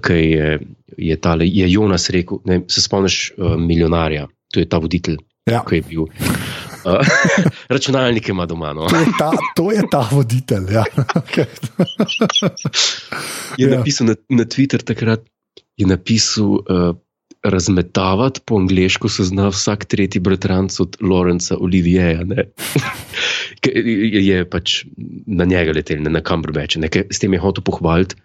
[0.00, 0.60] kaj je,
[0.96, 2.38] je, tale, je Jonas rekel.
[2.44, 5.18] Ne, se spomniš uh, milijonarja, to je ta voditelj,
[5.50, 5.64] ja.
[5.68, 6.06] ki je bil.
[6.84, 7.02] Uh,
[7.74, 8.72] računalnik ima doma.
[8.72, 8.86] No.
[8.86, 10.72] To, je ta, to je ta voditelj.
[10.72, 10.84] Ja.
[11.14, 11.46] Okay.
[13.58, 13.76] je ja.
[13.76, 15.20] napisal na, na Twitter takrat,
[15.76, 16.96] je napisal, uh,
[17.44, 22.24] razmetavati po angliško se zna vsak tretji bratranc od Lorenza Olivieja.
[24.28, 24.84] je pač
[25.26, 26.78] na njega letel, ne na Cumberbatch.
[27.10, 28.16] S tem je hotel pohvaliti,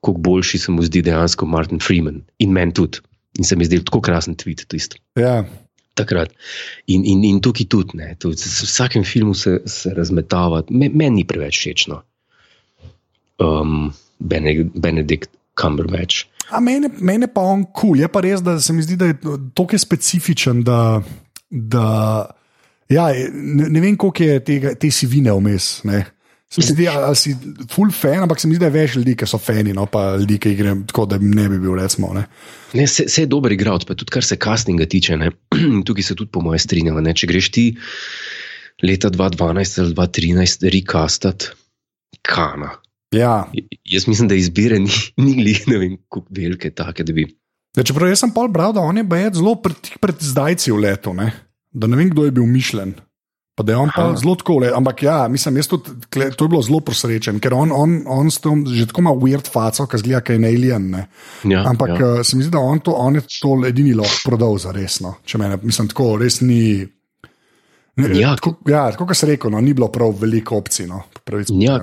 [0.00, 2.98] kako boljši se mu zdi dejansko Martin Freeman in meni tudi.
[3.38, 4.96] In se mi zdi tako krasen tweet.
[5.16, 5.44] Ja.
[5.94, 6.32] Takrat.
[6.86, 11.14] In, in, in tukaj tudi, ne, tudi v vsakem filmu se, se razmetava, meni men
[11.14, 12.02] ni preveč všečno.
[13.40, 16.31] Um, Benedikt Cumberbatch.
[16.52, 18.02] A mene, mene pa on kul, cool.
[18.04, 19.18] je pa res, da se mi zdi, da je
[19.56, 21.00] tako specifičen, da,
[21.48, 21.86] da
[22.92, 25.70] ja, ne, ne vem, koliko je tega, te sivine vmes.
[26.52, 27.32] Se mi zdi, da si
[27.72, 30.18] full fan, ampak se mi zdi, da je več ljudi, ki so fani, no pa
[30.20, 32.12] ljudi, ki igrajo tako, da ne bi bil, recimo.
[32.16, 32.26] Ne,
[32.76, 35.16] ne se, se je dober igralec, pa tudi kar se castinga tiče.
[35.16, 35.32] Ne?
[35.88, 37.00] Tukaj se tudi po mojem strinjam.
[37.08, 37.66] Če greš ti
[38.84, 41.54] leta 2012 ali 2013 recastati,
[42.28, 42.74] kana.
[43.12, 43.46] Ja.
[43.84, 44.90] Jaz mislim, da izbire ni,
[45.24, 47.28] ni glih, ne vem, kako velike take, da bi.
[47.76, 50.82] Ja, čeprav jaz sem pol bral, da on je bil zelo pred, pred zdajci v
[50.84, 51.30] letu, ne?
[51.72, 52.94] da ne vem, kdo je bil mišljen.
[53.54, 54.70] Pa da je on pa zelo tako, le.
[54.74, 58.86] ampak ja, mislim, tudi, to je bilo zelo prosrečen, ker on, on, on tom, že
[58.88, 60.88] tako ima weird faco, ki zgleda, kaj je alien.
[61.44, 62.08] Ja, ampak ja.
[62.08, 65.18] Uh, se mi zdi, da on, to, on je to edini lahko prodal za resno.
[65.28, 66.62] Če me, mislim, tako res ni.
[68.00, 70.88] Ja, tako, ja, tako kot se reče, no, ni bilo prav veliko opcij.
[70.88, 71.02] No,
[71.60, 71.82] ja,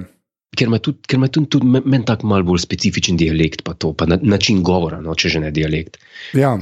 [0.57, 3.93] ker ima tudi, ker ima tudi, tudi meni tako malo bolj specifičen dialekt, pa to,
[3.93, 5.99] pa na, način govora, no, če že ne dialekt.
[6.37, 6.55] Ja.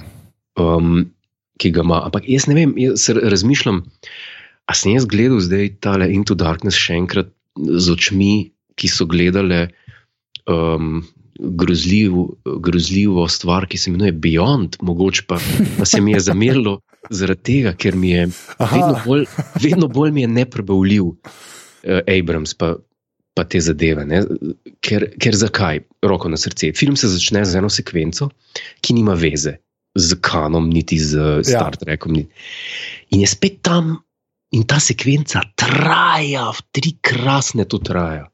[0.60, 1.06] Um,
[1.62, 2.04] ki ga ima.
[2.08, 3.82] Ampak jaz ne vem, jaz razmišljam,
[4.68, 9.70] a sem jaz gledal zdaj tale Into Darkness še enkrat z očmi, ki so gledale
[10.46, 11.00] um,
[11.38, 12.18] grozljiv,
[12.62, 15.40] grozljivo stvar, ki se imenuje Beyond, mogoče pa,
[15.80, 16.80] pa se mi je zamerilo
[17.20, 18.28] zaradi tega, ker mi je
[18.60, 19.26] vedno bolj,
[19.64, 21.14] vedno bolj mi je neprebavljiv.
[21.88, 22.76] Uh, Abrams, pa,
[23.38, 24.06] pa te zadeve.
[24.82, 26.74] Ker, ker zakaj, roko na srce.
[26.78, 28.32] Film se začne z eno sekvenco,
[28.82, 29.60] ki nima veze
[29.98, 31.44] z Kanom, niti z ja.
[31.46, 32.18] Star Trekom.
[32.18, 33.96] In je spet tam,
[34.54, 38.26] in ta sekvenca traja, v tri krasne to traja.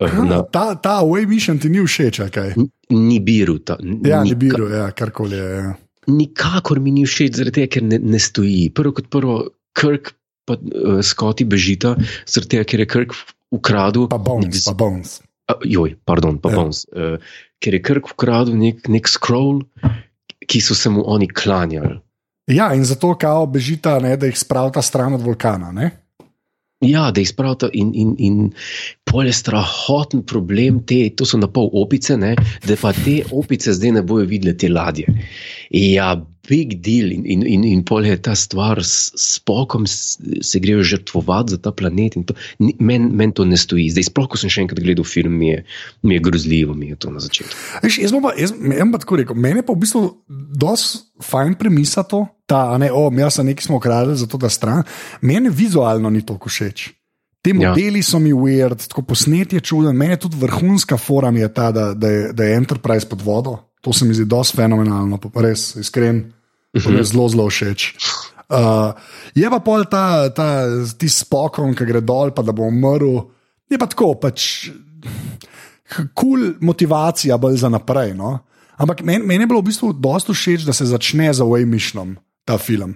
[0.00, 2.54] Na, ta ta Way Mission ti ni všeč, kaj?
[2.88, 3.58] Ni biru.
[3.60, 5.48] Ta, ja, ni biru, ja, karkoli je.
[5.60, 5.72] Ja.
[6.08, 8.70] Nikakor mi ni všeč, zaradi tega, ker ne, ne stoji.
[8.72, 9.36] Prvo kot prvo,
[9.76, 10.14] Kirk
[10.48, 11.94] pa uh, Scotty bežita,
[12.28, 13.16] zaradi tega, ker je Kirk
[13.54, 14.08] ukradel.
[14.12, 14.64] Pa Bones.
[14.68, 15.18] Pa bones.
[15.50, 16.60] Uh, joj, pardon, pa ja.
[16.60, 16.84] Bones.
[16.92, 17.16] Uh,
[17.62, 19.64] ker je Kirk ukradel nek, nek scroll,
[20.44, 21.98] ki so se mu oni klanjali.
[22.52, 25.72] Ja, in zato kao bežita, ne, da jih spravita stran od vulkana.
[25.72, 25.90] Ne?
[26.84, 28.50] Ja, da jih spravita in, in, in
[29.08, 32.34] pol je strahoten problem, te, to so na pol opice, ne,
[32.66, 35.08] da pa te opice zdaj ne bojo videli te ladje.
[35.72, 36.12] Ja,
[36.48, 40.82] big deal in, in, in, in pol je ta stvar s, s pokom, se grejo
[40.82, 42.16] žrtvovati za ta planet.
[42.58, 43.90] Meni men to ne stoji.
[43.94, 45.64] Zdaj, sploh ko sem še enkrat gledal film, mi je,
[46.02, 47.84] mi je grozljivo, mi je to na začetku.
[47.86, 50.04] Eš, jaz bom pa, jaz, jaz pa tako rekel, meni pa v bistvu
[50.54, 54.52] dosti fajn premisa to, da ne, o, mi smo nekaj smo ukradli za to, da
[54.52, 54.84] stran.
[55.22, 56.90] Meni vizualno ni to všeč.
[57.44, 57.70] Ti ja.
[57.70, 58.08] modeli ja.
[58.08, 59.96] so mi weird, tako posnet je čuden.
[59.96, 63.58] Meni je tudi vrhunska forma ta, da, da, je, da je Enterprise pod vodo.
[63.84, 66.32] To se mi zdi dosti fenomenalno, pa res iskren,
[66.72, 67.02] uh -huh.
[67.04, 67.94] zelo, zelo všeč.
[68.48, 68.92] Uh,
[69.34, 70.68] je pa pol ta, ta
[70.98, 73.24] ti spokon, ki gre dol, pa da bo umrl.
[73.70, 74.68] Je pa tako, pač
[75.88, 78.14] kul cool motivacija bolj za naprej.
[78.14, 78.38] No?
[78.76, 82.16] Ampak meni men je bilo v bistvu dosti všeč, da se začne za Waymišnom.
[82.44, 82.92] Ta film.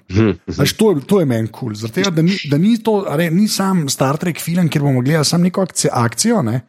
[0.61, 1.88] Až to, to je meni kul, cool.
[2.12, 5.64] da, da ni to, are, ni sam Star Trek film, kjer bomo gledali samo neko
[5.64, 6.61] akcijo, akcijo ne?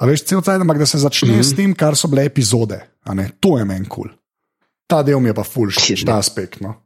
[0.00, 1.52] A veš, cel cel cel, ampak da se začne mm -hmm.
[1.52, 2.80] s tem, kar so bile epizode.
[3.40, 4.08] To je meni kul.
[4.08, 4.18] Cool.
[4.86, 6.60] Ta del mi je pa fulš, ta aspekt.
[6.60, 6.76] No.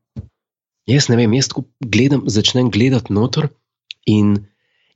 [0.87, 1.51] Jaz ne vem, jaz
[1.83, 3.49] gledam, začnem gledati noter.
[4.07, 4.37] In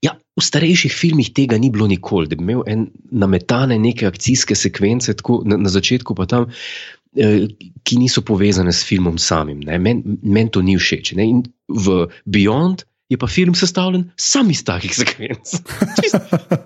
[0.05, 4.55] ja, v starejših filmih tega ni bilo nikoli, da bi imel en nametane neke akcijske
[4.55, 6.47] sekvence, tako na, na začetku pa tam.
[7.19, 7.49] Eh,
[7.83, 9.65] ki niso povezane s filmom samim.
[9.67, 11.17] Meni men to ni všeč.
[11.19, 11.27] Ne?
[11.27, 15.57] In v Beyond je pa film sestavljen samo iz takih sekvenc.
[16.05, 16.63] Je pa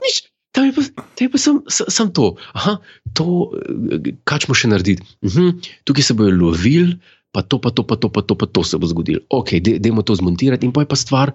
[1.14, 2.34] Te pa sem, sem, sem to.
[2.58, 2.78] Aha,
[3.14, 5.06] to, eh, kaj smo še narediti?
[5.26, 6.98] Mhm, tukaj se bojo lovili,
[7.34, 9.24] pa to, pa to, pa to, pa to, pa to se bo zgodilo.
[9.30, 11.34] Ok, dajmo to zmontirati in pa je pa stvar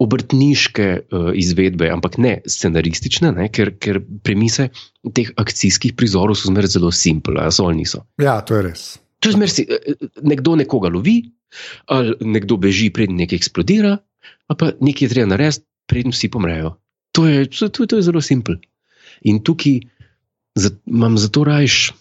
[0.00, 3.48] obrtniške uh, izvedbe, ampak ne scenaristične, ne?
[3.52, 4.70] Ker, ker premise
[5.16, 8.06] teh akcijskih prizorov so zmeraj zelo simple, so ali niso.
[8.20, 8.84] Ja, to je res.
[9.20, 11.18] To je zmeraj, eh, nekdo nekoga lovi,
[11.92, 13.98] ali nekdo beži, preden nekaj eksplodira,
[14.48, 16.78] ali pa nekaj je treba narediti, preden vsi pomrejo.
[17.18, 18.56] To je, to, to, to je zelo simple.
[19.28, 19.80] In tukaj
[20.86, 21.92] imam zato rajš.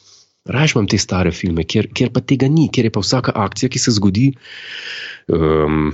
[0.50, 3.70] Rajš imam te stare filme, kjer, kjer pa tega ni, kjer je pa vsaka akcija,
[3.70, 4.32] ki se zgodi,
[5.28, 5.92] um,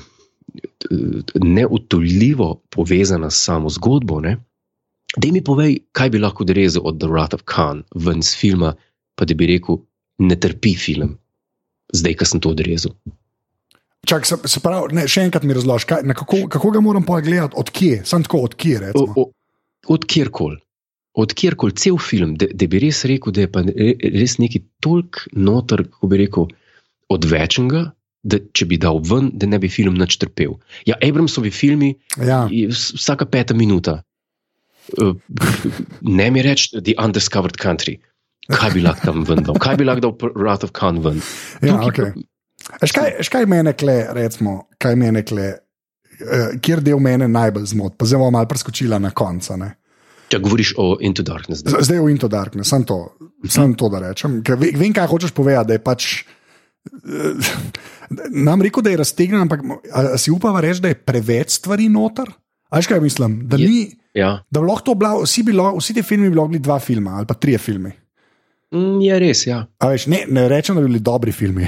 [1.43, 4.21] neutoljivo povezana s samo zgodbo.
[4.21, 8.75] Da mi povej, kaj bi lahko odrezal od The Wrath of Khan ven iz filma,
[9.15, 9.81] pa da bi rekel,
[10.23, 11.17] ne trpi film,
[11.93, 12.95] zdaj, ko sem to odrezal.
[14.05, 18.03] Čak, se, se pravi, ne, še enkrat mi razloži, kako, kako ga moram pogledati, odkje,
[18.05, 18.91] sem tako odkje.
[19.87, 20.59] Od kjerkoli.
[21.15, 25.85] Od kjerkoli cel film, da bi res rekel, da je pa res nekaj toliko noter,
[25.87, 26.49] kako bi rekel,
[27.13, 27.85] odvečnega,
[28.25, 30.57] da če bi dal ven, da ne bi film nič trpel.
[30.89, 32.45] Ja, Abramsovi filmi, ja.
[32.49, 33.99] vsaka peta minuta.
[34.97, 35.15] Uh,
[36.01, 37.99] ne mi reči, The Undiscovered Country.
[38.49, 39.57] Kaj bi lahko tam ven dal?
[39.61, 41.21] Kaj bi lahko dal Wrath of Khan ven?
[41.65, 42.11] Ja, okay.
[42.81, 45.47] Škaj, škaj mene kle, recimo, kaj mene kle,
[46.25, 49.57] uh, kjer del mene najbolj zmot, pa zdaj bomo malo preskočila na konca.
[49.61, 49.71] Ne?
[50.31, 51.61] Če govoriš o Into Darkness.
[51.61, 52.99] Zdaj, zdaj o Into Darkness, sem to,
[53.49, 54.39] sem to da rečem.
[54.57, 56.07] Vem, kaj hočeš povedati, da je pač.
[58.47, 59.61] Nam rekel, da je raztegnjen, ampak
[60.21, 62.29] si upava reči, da je preveč stvari noter.
[62.73, 63.37] Ajš kaj mislim?
[63.49, 64.31] Da, ni, ja.
[64.49, 67.37] da bi lahko bilo, vsi, bilo, vsi ti filmi bi bili dva filma ali pa
[67.37, 67.93] tri filme.
[68.73, 69.59] Mm, je res, ja.
[69.83, 71.67] Veš, ne, ne rečem, da bi bili dobri filmi.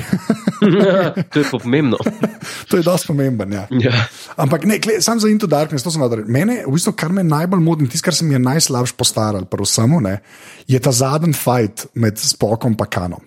[1.34, 1.98] to je pomembno.
[2.70, 3.54] to je dosti pomemben.
[3.54, 3.68] Ja.
[3.72, 3.94] Ja.
[4.36, 6.26] Ampak ne, kle, sam za Into Darkness, to sem naredil.
[6.34, 10.02] Mene, v bistvu, kar me najbolj moti, tisto, kar se mi je najslabše postaral, samo,
[10.02, 10.20] ne,
[10.68, 13.24] je ta zadnji fight med Spokom in Kanom.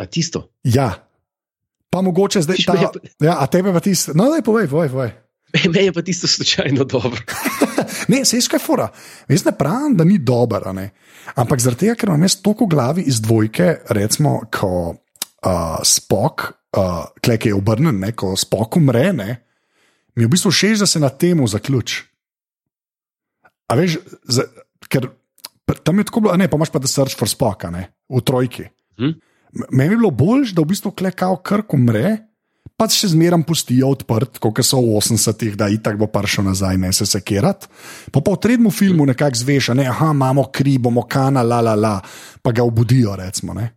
[0.00, 0.48] A tisto?
[0.64, 0.94] Ja,
[1.90, 4.14] pa mogoče zdaj ta, ja, a tebe pa tisto.
[4.14, 4.88] No, daj, povej, povej.
[4.88, 5.10] povej.
[5.74, 7.20] Me je pa tisto slučajno dobro.
[8.12, 8.88] ne, se išče fora.
[9.28, 10.74] Jaz ne pravim, da ni dobro,
[11.34, 16.44] ampak zaradi tega, ker imam jaz toliko glavi iz dvojke, recimo, ko uh, spok,
[16.76, 19.30] uh, klek je obrnen, ne, ko spok umre, ne,
[20.16, 22.04] mi je v bistvu všeč, da se na temu zaključi.
[23.68, 24.48] A veš, za,
[24.88, 25.10] ker
[25.84, 28.68] tam je tako bilo, ne, pa imaš pa The Search for Spock, ne, v trojki.
[28.98, 29.16] Hm?
[29.70, 32.27] Meni je bilo bolj, da v bistvu klekal krk umre,
[32.78, 36.92] pa še zmeraj pustijo odprt, kot so v 80-ih, da itak bo prišel nazaj, ne
[36.94, 37.66] se sekirat.
[38.14, 41.96] Pa po tretjem filmu nekako zveš, ne, aha, imamo kri, bomo kana, la, la, la,
[42.42, 43.54] pa ga obudijo, recimo.
[43.54, 43.74] Ne.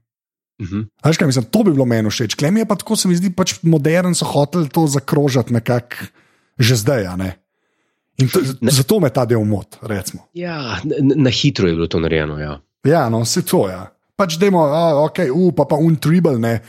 [0.62, 0.86] Uh -huh.
[1.02, 2.36] Aj, kaj, mislim, to bi bilo meni všeč.
[2.36, 5.96] Klem je pa tako, se mi zdi, pač modern so hoteli to zakrožiti nekako
[6.60, 7.04] že zdaj.
[8.18, 8.72] In to, ne.
[8.72, 10.28] zato me ta del mot, recimo.
[10.34, 12.38] Ja, na, na hitro je bilo to narejeno.
[12.38, 13.74] Ja, ja no, se to je.
[13.74, 16.60] Ja pač demo, a, ok, u, pa pa un tribal, ne.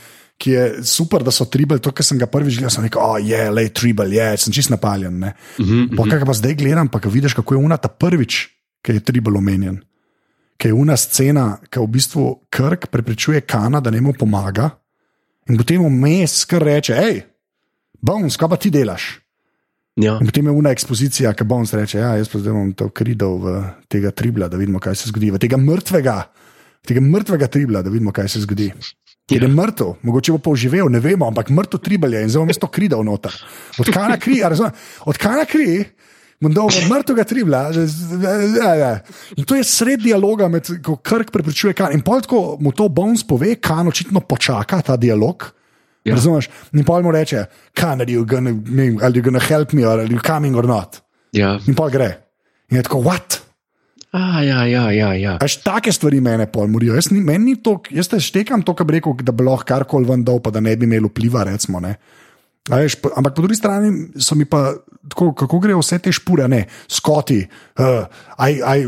[0.43, 3.15] Ki je super, da so tribali, to, kar sem ga prvič videl, sem rekel, oh,
[3.15, 5.23] je, yeah, le, tribal, je, yeah, sem čist napaljen.
[5.23, 6.09] Uh -huh, uh -huh.
[6.09, 8.49] Kaj pa zdaj gledam, pa vidiš, kako je unata prvič,
[8.81, 9.79] ki je tribal omenjen.
[10.57, 14.69] Ki je una scena, ki v bistvu krk preprečuje kana, da ne mu pomaga.
[15.49, 17.21] In potem vmes kar reče, hej,
[18.01, 19.19] Bones, kaj pa ti delaš?
[19.95, 20.17] Ja.
[20.19, 23.37] In potem je una ekspozicija, ki Bones reče, ja, jaz pa zdaj bom to kridal
[23.37, 26.23] v tega tribla, da vidimo, kaj se zgodi, v tega mrtvega
[26.87, 28.71] tega mrtvega tribla, da vidimo, kaj se zgodi.
[29.31, 29.47] Je ja.
[29.47, 33.35] mrtev, mogoče bo poživel, ne vemo, ampak mrtev tribal je in zelo mesto kridal noter.
[33.79, 34.73] Odkaj na kri, razumem?
[35.07, 35.85] Odkaj na kri,
[36.43, 37.71] Mundov, mrtvega tribla.
[38.59, 38.91] Ja, ja.
[39.37, 41.93] In to je sred dialoga, med, ko krk prepričuje kan.
[41.95, 45.45] In pol tako mu to Bones pove, kan očitno počaka ta dialog.
[46.03, 46.17] Ja.
[46.17, 46.49] Razumeš?
[46.73, 47.45] In pol mu reče,
[47.79, 48.51] kan, are you gonna,
[48.99, 50.99] are you gonna help me, or are you coming or not?
[51.31, 51.55] Ja.
[51.67, 52.11] In pol gre.
[52.71, 53.39] In je tako, what?
[54.13, 55.13] A, ja, ja, ja.
[55.17, 55.37] ja.
[55.41, 56.93] Až take stvari mene pojmorijo.
[56.93, 57.09] Jaz,
[57.89, 60.61] jaz te štekam to, kar bi rekel, da bi lahko karkoli ven dal, pa da
[60.61, 61.47] ne bi imel vpliva.
[61.49, 61.81] Recimo,
[62.63, 64.71] Veš, po, ampak po drugi strani so mi pa
[65.11, 68.05] tako, kako grejo vse te špore, ne, skoti, uh,
[68.39, 68.85] I, I,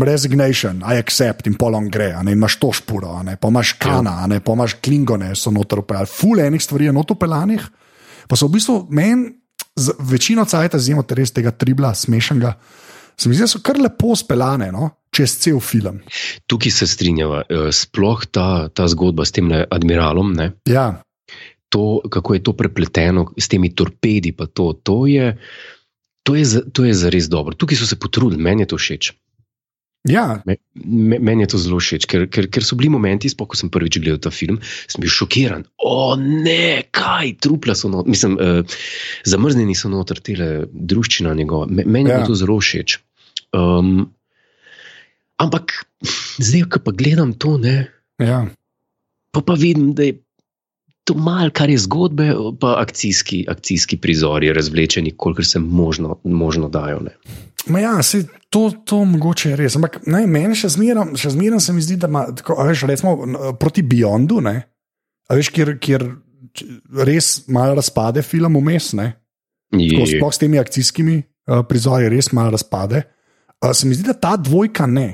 [0.00, 4.40] resignation, I accept in polon gre, ne, imaš to šporo, ne, pa imaš kana, ne,
[4.40, 7.66] pa imaš klingone, so noter upeljani, ful enih stvari je noter upeljanih,
[8.32, 9.34] pa so v bistvu meni,
[10.08, 12.54] večino cajta, zimo res tega tribla, smešnega.
[13.16, 14.90] Se mi zdi, da so kar lepo speljane no?
[15.12, 16.00] čez cel film.
[16.48, 20.32] Tukaj se strinjava, eh, sploh ta, ta zgodba s tem admiralom.
[20.32, 20.52] Ne?
[20.68, 21.02] Ja.
[21.72, 25.36] To, kako je to prepleteno s temi torpedi, pa to, to je.
[26.22, 27.56] To je, to je zares dobro.
[27.58, 29.10] Tukaj so se potrudili, meni je to všeč.
[30.08, 30.42] Ja.
[30.46, 33.58] Me, me, meni je to zelo všeč, ker, ker, ker so bili momenti, sploh ko
[33.58, 34.58] sem prvič gledal ta film,
[34.90, 35.62] sem bil šokiran.
[35.78, 38.80] O ne, kaj, trupla so noter, mislim, uh,
[39.28, 41.70] zamrznjeni so noter, tele druščina njegova.
[41.70, 42.18] Me, meni ja.
[42.18, 42.98] je to zelo všeč.
[43.54, 44.10] Um,
[45.42, 45.72] Ampak
[46.38, 47.86] zdaj, ko pa gledam to, ne,
[48.22, 48.44] Ja.
[49.34, 50.20] pa, pa vidim, da je
[51.04, 52.28] to malo, kar je zgodbe,
[52.60, 57.00] pa akcijski, akcijski prizori, razvlečeni, kolikor se možno, možno dajo.
[57.00, 57.16] Ne.
[57.70, 59.76] Ma ja, se, to, to mogoče je res.
[59.78, 63.14] Ampak ne, meni še zmeraj, še zmeraj se mi zdi, da ima, tako, veš, recimo,
[63.60, 64.56] proti Beyondu, ne,
[65.30, 66.06] a veš, kjer, kjer
[67.06, 73.04] res malo razpade film vmes, sploh s temi akcijskimi uh, prizori res malo razpade.
[73.62, 75.08] Uh, se mi zdi, da ta dvojka ne.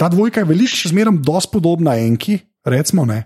[0.00, 3.20] Ta dvojka je veliko še zmeraj dosti podobna enki, recimo ne.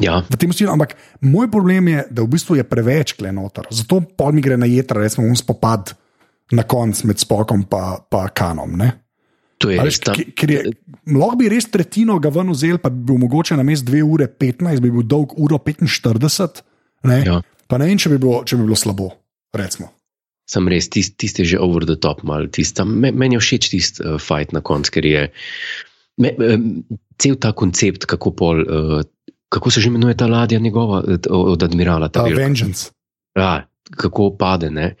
[0.00, 3.68] ja, v tem stilu, ampak moj problem je, da v bistvu je preveč klenotar.
[3.70, 5.92] Zato pol mi gre na jedra, recimo, un spopad
[6.52, 8.76] na koncu med spokom in pa kanom.
[8.76, 8.92] Ne?
[9.64, 13.64] to je res lahko bi res tretjino ga ven vzel, pa bi bil mogoče na
[13.66, 16.64] mest 2 ure 15, bi bil dolg uro 45.
[17.08, 17.20] Ne?
[17.24, 17.40] Ja.
[17.70, 19.10] Pa ne vem, če bi bilo, če bi bilo slabo.
[19.56, 19.90] Recimo.
[20.50, 23.44] Sem res, tiste tist je že over the top, malo tist, tam, me, meni je
[23.44, 25.22] všeč tisti uh, fight na koncu, ker je
[26.20, 26.66] me, um,
[27.20, 28.98] cel ta koncept, kako, pol, uh,
[29.52, 32.10] kako se že imenuje ta ladja njegova, eh, od admirala.
[32.12, 32.44] Ta Ta velika.
[32.44, 32.92] Vengeance.
[33.38, 33.64] ja,
[33.96, 34.68] kako pade.
[34.74, 34.92] Ne?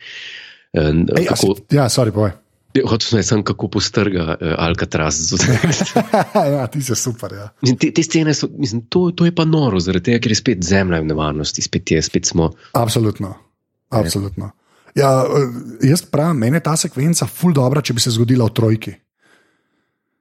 [0.74, 2.34] Ej, a si, kako, ja, sorry, povej.
[2.82, 5.20] hotel sem reči, samo kako postrga uh, Alcatraz.
[6.54, 7.32] ja, ti si super.
[7.32, 7.46] Ja.
[7.62, 10.40] Mislim, te, te scene so, mislim, to, to je pa noro, zaradi tega, ker je
[10.42, 12.50] spet zemlja v nevarnosti, spet je, spet smo.
[12.74, 13.34] Absolutno.
[13.94, 14.50] Absolutno.
[14.94, 18.54] Ja, eh, jaz pravim, meni je ta sekvenca ful dobra, če bi se zgodila v
[18.54, 18.94] trojki.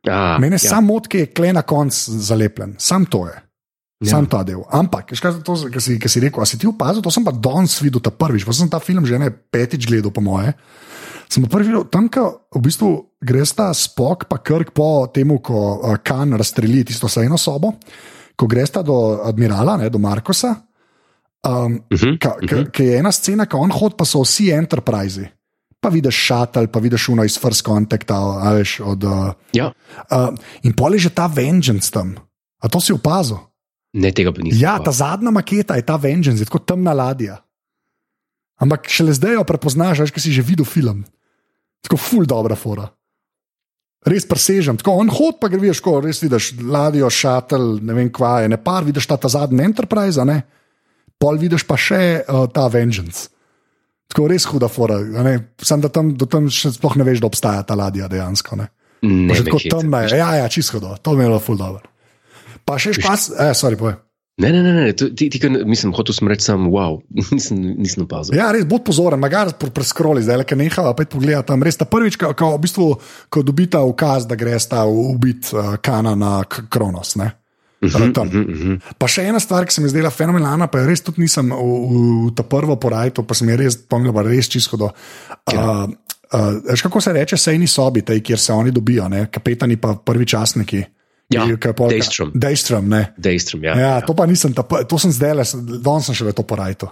[0.09, 0.63] A, Mene ja.
[0.63, 3.37] ja, samo motke je kle na koncu zalepljen, sam to je.
[4.03, 4.17] Ja.
[4.17, 4.59] Sam ta del.
[4.67, 7.77] Ampak, kaj kar si, kar si rekel, a si ti opazil, to sem pa danes
[7.79, 10.51] videl ta prvič, pa sem ta film že ne petič gledal, po moje.
[11.31, 12.89] Sem prvi videl, tam, ko v bistvu
[13.23, 17.79] greš ta spok, pa krk po tem, ko uh, kan razstreli tisto sejno sobo,
[18.35, 20.51] ko greš ta do admirala, ne, do Markosa.
[21.43, 24.51] Um, uh -huh, Ka, ka, ka je ena scena, ko on hodi, pa so vsi
[24.51, 25.31] enterprise.
[25.79, 28.19] Pa vidiš šatel, pa vidiš uno iz First Contacta,
[28.55, 29.03] veš, od.
[29.03, 29.71] Uh, ja,
[30.11, 32.15] uh, in pol je že ta Vengeance tam.
[32.63, 33.52] A to si opazil?
[33.93, 34.59] Ne tega pa nisem.
[34.61, 34.99] Ja, ta opazil.
[34.99, 37.39] zadnja maketa je ta Vengeance, je tako temna ladja.
[38.61, 41.03] Ampak šele zdaj jo prepoznaš, veš, ker si že videl film.
[41.83, 42.87] Tako ful dobra fora.
[44.03, 44.75] Res presežem.
[44.79, 48.59] Tako on hod, pa greš, ko res vidiš ladjo, šatel, ne vem kva je, ne
[48.59, 50.41] par, vidiš ta, ta zadnji Enterprise, ne?
[51.23, 53.31] pol vidiš pa še uh, ta Vengeance.
[54.11, 54.99] Tako res huda fora.
[55.63, 58.59] Sam da tam, do tam še sploh ne veš, da obstaja ta ladja dejansko.
[58.59, 58.67] Ne?
[59.03, 60.19] Ne, Pa že tako temna je.
[60.19, 60.93] Ja, ja, čisto hudo.
[60.99, 61.87] To mi je bilo ful dobro.
[62.65, 63.99] Pa še špas, eh, sorry, povej.
[64.41, 64.93] Ne, ne, ne, ne.
[64.97, 66.97] ti, ti, mislim, hotel sem reči samo wow,
[67.35, 68.33] nisem, nisem opazil.
[68.37, 71.61] Ja, res bod pozoren, magari preskroli, zdaj le kaj nehala, pa pogleda tam.
[71.61, 72.87] Res ta prvič, ko, ko, v bistvu,
[73.29, 77.13] ko dobita ukaz, da gre sta ubit uh, Kana na Kronos.
[77.21, 77.29] Ne?
[77.83, 78.27] Mhm, tam.
[78.31, 78.97] mhm, mhm.
[78.97, 81.59] Pa še ena stvar, ki se mi zdela fenomenalna, pa je res tudi nisem v,
[81.61, 84.89] v, v ta prvo porajto, pa sem je res pomnil, pa res čisto do.
[85.53, 85.85] Uh,
[86.33, 89.27] uh, veš, kako se reče, sejni sobi, tej, kjer se oni dobijo, ne?
[89.29, 90.81] kapetani pa prvi časniki.
[91.33, 92.33] Ja, Daystrom.
[92.33, 93.05] Daystrom, ne.
[93.17, 93.77] Dejstvom, ja.
[93.79, 95.47] Ja, to pa nisem, to sem zdaj, le,
[95.83, 96.91] danes sem še v to porajto.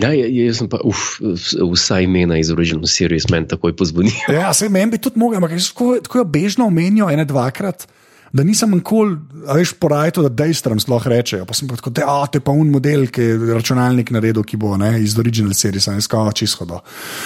[0.00, 4.32] Ja, ja, ja, jaz sem pa, uf, vsa imena iz Original Series meni takoj pozvonijo.
[4.32, 7.84] Ja, se meni bi tudi mogel, ampak tako, tako jo bežno omenijo ene dvakrat.
[8.32, 9.16] Da nisem nikoli,
[9.50, 11.44] a veš, porajal, da dejstvom sploh rečejo.
[11.48, 14.76] Pa sem pa tako, da je pa un model, ki je računalnik naredil, ki bo
[14.78, 16.78] ne, iz original series, ne skoro čisto.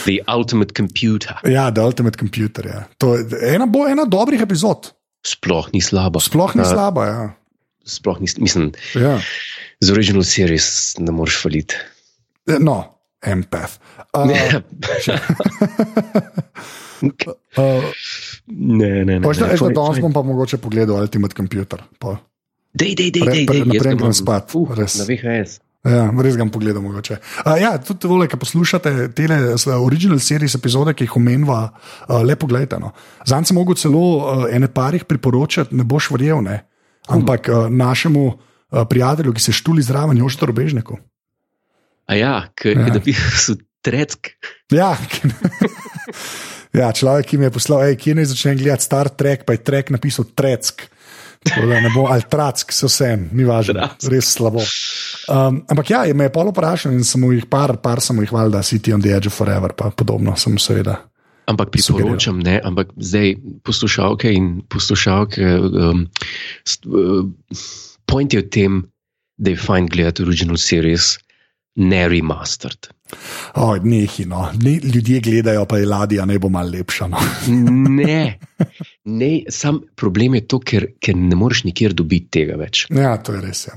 [0.07, 1.45] The Ultimate Computer.
[1.45, 2.67] Ja, The Ultimate Computer.
[2.67, 2.85] Ja.
[2.99, 4.95] To je ena, bo ena dobrih epizod.
[5.25, 6.21] Sploh ni slaba.
[6.21, 7.03] Sploh ni Ja, slaba.
[7.07, 7.23] Ja.
[7.85, 9.19] Sploh ni, mislim, Ja.
[9.81, 11.75] z Original Series ne moreš faliti.
[12.61, 12.85] No,
[13.25, 13.79] empath.
[14.13, 14.29] Uh,
[17.57, 17.85] uh,
[18.47, 19.21] Ne, ne, ne.
[19.21, 21.81] Da, ne, da fajn, danes bom pa mogoče pogledal Ultimate Computer.
[21.99, 22.17] Pa.
[22.75, 24.13] Dej, dej, dej, Pre- dej, pre- dej, jaz naprej ga grem imam.
[24.13, 24.95] spat, Uh, res.
[24.99, 25.61] Na VHS.
[25.85, 27.19] Ja, res ga bom pogledal, mogoče.
[27.45, 29.27] Uh, ja, tudi vole, ki poslušate te
[29.77, 31.59] original series epizode, ki jih omenjava,
[32.09, 32.79] uh, le pogledajte.
[32.81, 32.95] No.
[33.29, 36.63] Zanj sem mogel celo uh, ene parih priporočati, ne boš verjel, ne.
[37.13, 38.39] Ampak uh, našemu uh,
[38.89, 40.97] prijatelju, ki se štuli zraven, Jožito Robežniku.
[42.09, 42.87] A ja, ki Ja.
[42.89, 44.33] je napisal Tretk.
[44.73, 44.95] Ja,
[46.81, 49.61] ja, človek, ki mi je poslal, hej, kje naj začnem gledati Star Trek, pa je
[49.65, 50.89] Trek napisal Treck.
[51.45, 54.63] Da ne bo ali Track, so vsem, ni važno, res slabo.
[55.29, 58.25] Um, ampak ja, me je pol vprašal in sem mu jih par, par sem mu
[58.25, 61.03] jih hvalil, da City on the Edge of Forever, pa podobno sem seveda.
[61.51, 63.35] Ampak priporočam, ne, ampak zdaj
[63.69, 65.45] poslušalke in poslušalke.
[65.61, 66.07] Um,
[66.65, 67.29] st, uh,
[68.09, 68.81] point je v tem,
[69.37, 71.19] da je fajn gledati original series,
[71.77, 72.89] ne remastered.
[73.61, 74.49] Oh, Nehi, no.
[74.63, 77.09] ne, ljudje gledajo, pa je ladja, ne bo malo lepša.
[77.13, 77.21] No.
[77.49, 78.39] Ne,
[79.05, 82.87] ne sam problem je to, ker, ker ne moreš nikjer dobiti tega več.
[82.91, 83.67] Ja, to je res.
[83.69, 83.77] Ja.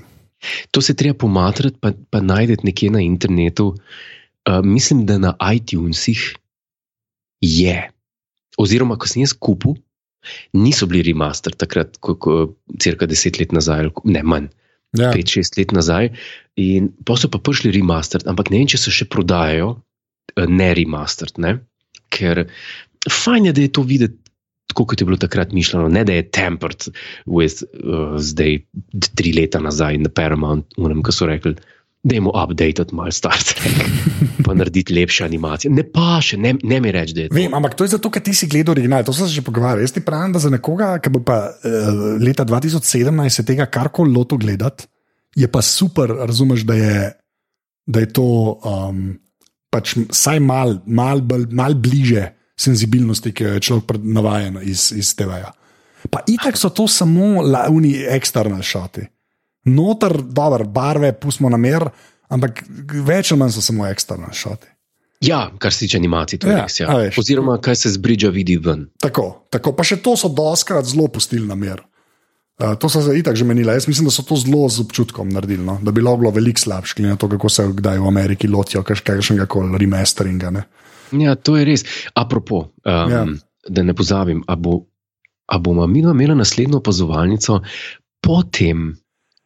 [0.72, 3.74] To se treba pomatrati, pa, pa najdete nekje na internetu.
[4.48, 6.22] Uh, mislim, da na iTunesih
[7.44, 7.78] je.
[8.58, 9.76] Oziroma, ko sem jaz kupil,
[10.56, 12.38] niso bili remaster takrat, ko, ko,
[12.80, 14.50] cirka deset let nazaj, ne manj,
[14.98, 15.12] Ja.
[15.12, 16.14] pet, šest let nazaj.
[16.64, 19.74] In pa so pa prišli remaster, ampak ne vem, če se še prodajajo,
[20.38, 21.58] eh, ne remaster, ne?
[22.10, 22.46] ker
[23.12, 24.27] fajn je, da je to videti.
[24.78, 26.84] Tako kot je bilo takrat mišljeno, ne da je tempered
[27.26, 28.60] with uh, zdaj
[29.18, 31.56] tri leta nazaj na Paramount, unem, ki so rekli,
[32.06, 33.82] da je mu updated malo Star Trek,
[34.46, 35.74] pa narediti lepše animacije.
[35.74, 37.40] Ne pa še, ne, ne mi reči, da je to.
[37.40, 39.82] Vem, ampak to je zato, ker ti si gledal original, to sem se že pogovarjal.
[39.82, 44.14] Jaz ti pravim, da za nekoga, ki bo pa uh, leta 2017 se tega karkoli
[44.14, 44.86] loto gledati,
[45.34, 47.02] je pa super, razumeš, da je,
[47.90, 48.30] da je to
[48.62, 49.08] um,
[49.74, 55.14] pač vsaj mal, mal, bolj- mal bliže senzibilnosti, ki jo je človek navajen iz, iz
[55.16, 55.52] TV-ja.
[56.10, 59.06] Pa itak so to samo launi eksterne šoti.
[59.68, 61.90] Noter, dobro, barve pustimo na mer,
[62.30, 62.64] ampak
[63.06, 64.68] več ali manj so samo eksterne šoti.
[65.26, 66.80] Ja, kar se tiče animacij, to je Ja, res.
[66.80, 66.94] Ja.
[66.94, 67.18] veš.
[67.18, 68.88] Oziroma, kaj se z bridža vidi ven.
[69.02, 69.74] Tako, tako.
[69.74, 71.82] Pa še to so doskrat zelo pustili na mer.
[72.58, 73.74] Uh, to so se itak že menili.
[73.74, 75.66] Jaz mislim, da so to zelo z občutkom naredili.
[75.66, 75.80] No?
[75.82, 78.84] Da bi bilo, bilo veliko slabše, glede na to, kako se kdaj v Ameriki lotijo
[78.84, 80.50] kakšnega koli remasteringa.
[80.54, 80.64] Ne?
[81.12, 81.86] Ja, to je res.
[82.14, 83.08] Apropo, um, Ja.
[83.08, 83.26] ja.
[83.70, 84.86] da ne pozabim, a, bo,
[85.48, 87.62] a bomo mi imeli naslednjo opazovalnico
[88.22, 88.96] potem,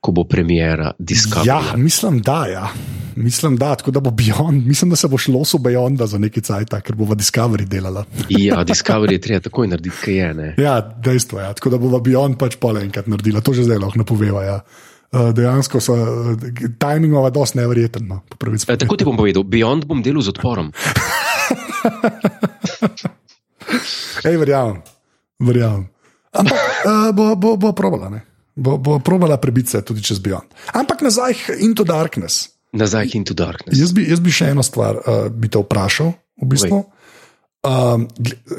[0.01, 1.47] ko bo premjera Discovery.
[1.47, 2.45] Ja, mislim, da.
[2.47, 2.67] Ja.
[3.15, 6.73] Mislim, da, da bo Beyond, mislim, da se bo šlo so Beyonda za neki cajt,
[6.83, 8.05] ker bo v Discovery delala.
[8.29, 10.33] ja, Discovery je treba takoj narediti, kaj je.
[10.33, 10.55] Ne?
[10.57, 11.45] Ja, dejstvo je.
[11.45, 11.53] Ja.
[11.53, 14.43] Tako da bo Beyond pač pole enkrat naredila, to že zdaj lahko napoveva.
[14.43, 14.57] Ja.
[15.11, 16.39] Uh, dejansko so uh,
[16.79, 18.07] timingova dosti neverjeten.
[18.07, 18.21] No,
[18.67, 20.71] E, tako ti bom povedal, Beyond bom delal z odporom.
[24.27, 24.81] Ej, verjamem,
[25.39, 25.87] verjamem.
[26.31, 28.21] Ampak uh, bo, bo, bo probala, ne?
[28.55, 30.47] Bo, bo probala prebiti se tudi čez Beyond.
[30.75, 32.49] Ampak nazaj into darkness.
[32.71, 33.75] Nazaj Into Darkness.
[33.75, 36.15] Jaz bi, jaz bi še eno stvar uh, bi te vprašal.
[36.39, 36.79] V bistvu.
[37.61, 38.07] Um,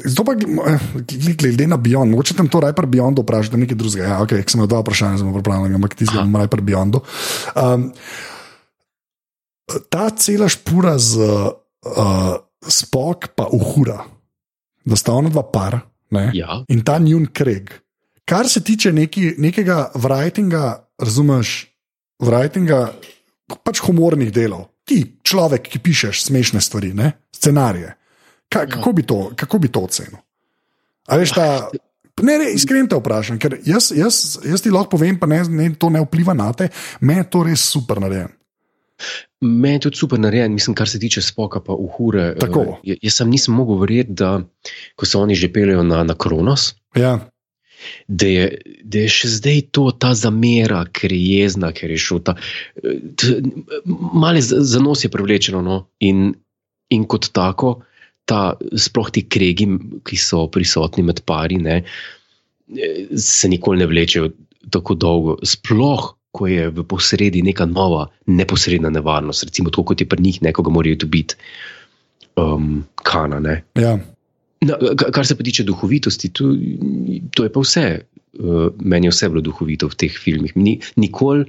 [0.05, 4.05] Zdaj pa eh, gl- glede na Beyond, mogoče tam to rajper Beyond vprašati, nekaj drugega.
[4.05, 7.01] Ja, okay, sem imel dva vprašanja, sem pripravljen, ampak ti zdaj rajper Beyond.
[7.57, 7.89] Um,
[9.91, 12.37] ta cela špura z uh,
[12.67, 14.03] spok pa uhura,
[14.85, 15.79] da sta ona dva par.
[16.13, 16.29] Ne?
[16.37, 17.71] Ja, in ta njun kreg.
[18.25, 21.55] Kar se tiče neki, nekega writinga, razumeš,
[22.23, 22.85] writinga,
[23.65, 27.11] pač humornih delov, ti človek, ki pišeš smešne stvari, ne?
[27.35, 27.95] scenarije.
[28.53, 30.19] Ka, kako, bi to, kako bi to ocenil?
[31.09, 31.47] A veš, ta,
[32.21, 35.71] ne, ne, iskreno te vprašam, ker jaz, jaz, jaz ti lahko povem, pa ne, ne,
[35.79, 36.69] to ne vpliva na te,
[37.01, 38.31] meni je to res super narejen.
[39.41, 42.33] Meni je tudi super narejen, mislim, kar se tiče spoka, pa uhure.
[42.39, 42.59] Tako.
[42.59, 44.39] Uh, jaz sem nisem mogel verjeti, da
[44.95, 46.73] ko se oni že peljejo na, na Kronos.
[46.95, 47.19] Ja,
[48.07, 48.47] da je,
[48.83, 52.35] da je še zdaj to ta zamera, ker je jezna, ker je šel ta.
[53.85, 55.63] Malo za nos je privlečeno.
[55.65, 55.83] No?
[56.03, 56.31] In,
[56.93, 57.75] in kot tako,
[58.29, 59.67] ta, sploh ti kregi,
[60.05, 61.81] ki so prisotni med pari, ne,
[63.19, 64.31] se nikoli ne vlečejo
[64.71, 65.37] tako dolgo.
[65.43, 70.41] Sploh, ko je v posredi neka nova, neposredna nevarnost, recimo tako, kot je pri njih,
[70.41, 71.37] nekoga morajo dobiti.
[72.35, 73.59] Um, kana, ne.
[73.77, 73.99] ja.
[74.65, 76.55] Na, ka- kar se pa tiče duhovitosti, to,
[77.35, 77.85] to je pa vse.
[78.33, 80.55] Uh, meni je vse bilo duhovito v teh filmih.
[80.57, 81.45] Ni, nikoli,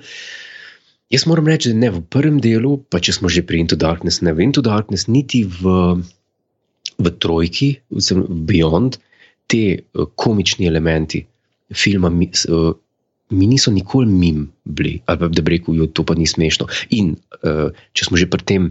[1.15, 4.21] jaz moram reči, da ne v prvem delu, pa če smo že pri Into Darkness,
[4.21, 5.79] ne v Into Darkness, niti v,
[7.01, 9.01] v Trojki, v Beyond,
[9.49, 11.25] te uh, komični elementi
[11.73, 12.75] filma mi, uh,
[13.31, 16.67] mi niso nikoli mim bili, ali pa da bi rekel, "Jo, to pa ni smešno.
[16.91, 18.71] In uh, če smo že pri tem,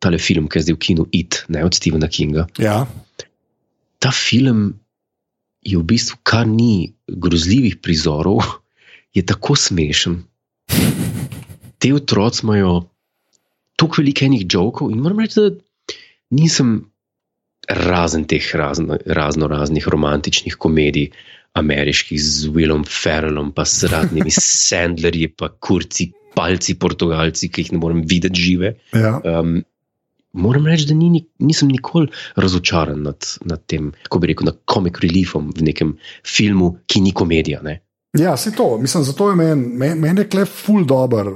[0.00, 2.88] tale film, ki je zdaj v kinu It, ne od Stephena Kinga ja.
[4.00, 4.80] ta film
[5.60, 8.40] je v bistvu, kar ni grozljivih prizorov,
[9.12, 10.22] je tako smešen.
[11.76, 12.88] Te otroci imajo
[13.76, 15.50] toliko velikih jokov in moram reči, da
[16.32, 16.90] nisem
[17.68, 21.10] razen teh razno, razno raznih romantičnih komedij.
[21.52, 24.30] Ameriških z Willom Ferrellom, pa s raznimi
[24.68, 28.74] Sandlerji, pa kurci, palci, portugalci, ki jih ne morem videti žive.
[28.92, 29.20] ja.
[29.20, 29.62] Um,
[30.32, 34.60] moram reči, da ni, ni- nisem nikoli razočaran nad, nad tem, kako bi rekel, nad
[34.64, 37.58] comic reliefom v nekem filmu, ki ni komedija.
[37.62, 37.80] Ne?
[38.14, 41.32] Ja, se to, mislim, zato je meni men, men je klep ful dober.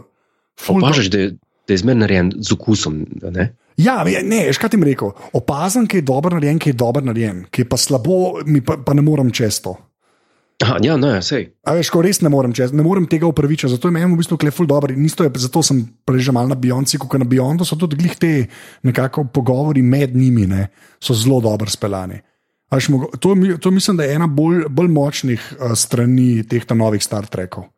[0.56, 1.30] Ful do- Opažaš, da, je-
[1.66, 3.02] da je zmerno narejen z okusom.
[3.24, 3.48] Ne?
[3.76, 5.10] Ja, je- ne, veš, kaj ti rekel.
[5.32, 8.76] Opazam, ki je dober narejen, ki je dober narejen, ki je pa slabo, mi pa,
[8.76, 9.74] pa ne morem često.
[10.62, 11.48] Aha, ja, no, ja, sej.
[11.66, 14.20] A veš, ko res ne morem čez, ne morem tega upravičiti, zato je meni v
[14.20, 17.26] bistvu kleful dober in isto je, zato sem prej že mal na Beyonci, kot na
[17.26, 18.46] Beyondu so tudi glih te
[18.86, 20.68] nekako pogovori med njimi, ne,
[21.02, 22.22] so zelo dobro speljani.
[23.20, 27.70] To, to mislim, da je ena bolj, bolj močnih uh, strani teh novih Star Trekov.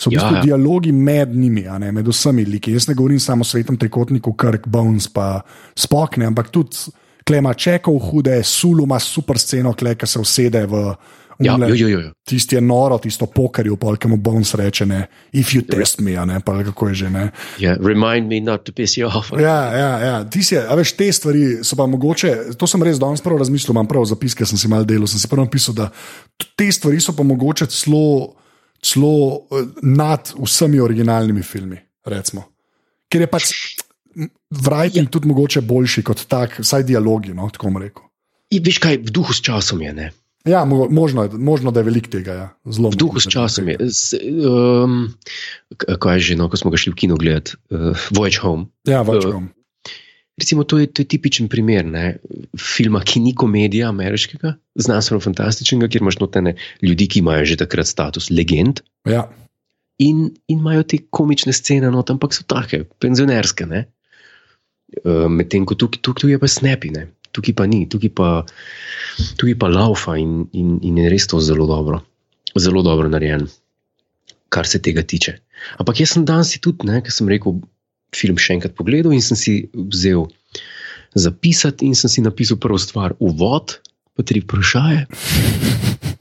[0.00, 0.42] So v Ja, bistvu ja.
[0.42, 2.72] dialogi med njimi, ne, med vsemi liki.
[2.72, 5.42] Jaz ne govorim samo o svetem trikotniku, Kirk Bones, pa
[5.76, 6.90] spokne, ampak tudi
[7.26, 10.94] klema čekov hude, Sulu ima super sceno, kle, ki se usede v,
[11.40, 12.10] Ja, Umle- jo, jo, jo.
[12.28, 16.58] Tisti je noro, tisto pokarju, polkemu Bones reče, ne, if you test me, ne, pa
[16.64, 17.30] kako je že ne.
[17.58, 19.32] Ja, remind me not to piss you off.
[19.40, 20.24] Ja, ja, ja.
[20.24, 23.72] Ti si, a veš, te stvari so pa mogoče, to sem res danes prav razmislil,
[23.72, 25.88] imam prav zapiske, sem si mal delal, sem si prvo napisal, da
[26.56, 28.36] te stvari so pa mogoče celo,
[28.84, 29.14] celo
[29.48, 32.44] eh, nad vsemi originalnimi filmi, recimo.
[33.08, 33.52] Ker je pač
[34.50, 35.10] writing ja.
[35.10, 38.04] tudi mogoče boljši kot tak, vsaj dialogi, no, tako bom rekel.
[38.50, 40.10] In veš kaj, v duhu s časom je, ne?
[40.42, 42.32] Ja, mo- možno, možno da je veliko tega.
[42.32, 42.46] Ja.
[42.64, 43.76] Zelo V duhu s časom je.
[43.82, 45.12] S, um,
[45.76, 48.70] kaj je že, no, ko smo ga šli v kino gledati, uh, Voyage Home.
[48.84, 49.50] Ja, več Eh, bom.
[50.34, 52.16] Recimo, to je, to je tipičen primer ne,
[52.56, 58.30] filma, ki ni komedija ameriškega, znanstveno-fantastičnega, kjer imaš notene ljudi, ki imajo že takrat status
[58.32, 59.28] legend Ja,
[59.98, 63.68] in, in imajo te komične scene, not, ampak so take, penzionerske.
[63.68, 63.84] ne.
[65.04, 67.10] Eh, Medtem ko tukaj, tukaj je pa snapi, ne.
[67.36, 68.28] Tukaj pa ni, tukaj pa,
[69.40, 72.02] tukaj pa laufa in, in, in je res to zelo dobro,
[72.58, 73.46] zelo dobro narejen,
[74.50, 75.38] kar se tega tiče.
[75.78, 77.60] Ampak jaz sem danes tudi, ker sem rekel,
[78.16, 80.26] film še enkrat pogledal in sem si vzel
[81.14, 83.78] zapisati in sem si napisal prvo stvar, uvod,
[84.14, 85.06] pa tri vprašanje.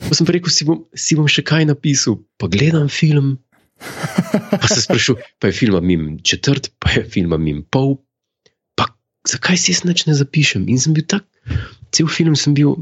[0.09, 3.37] Pa sem rekel, si bom, si bom še kaj napisal, pa gledam film.
[3.79, 7.97] Pa se sprašujem, pa je film mim četrt, pa je film mim pol.
[9.27, 10.67] Zakaj si jaz nič ne zapišem?
[10.71, 11.25] In sem bil tak,
[11.91, 12.77] cel film sem bil.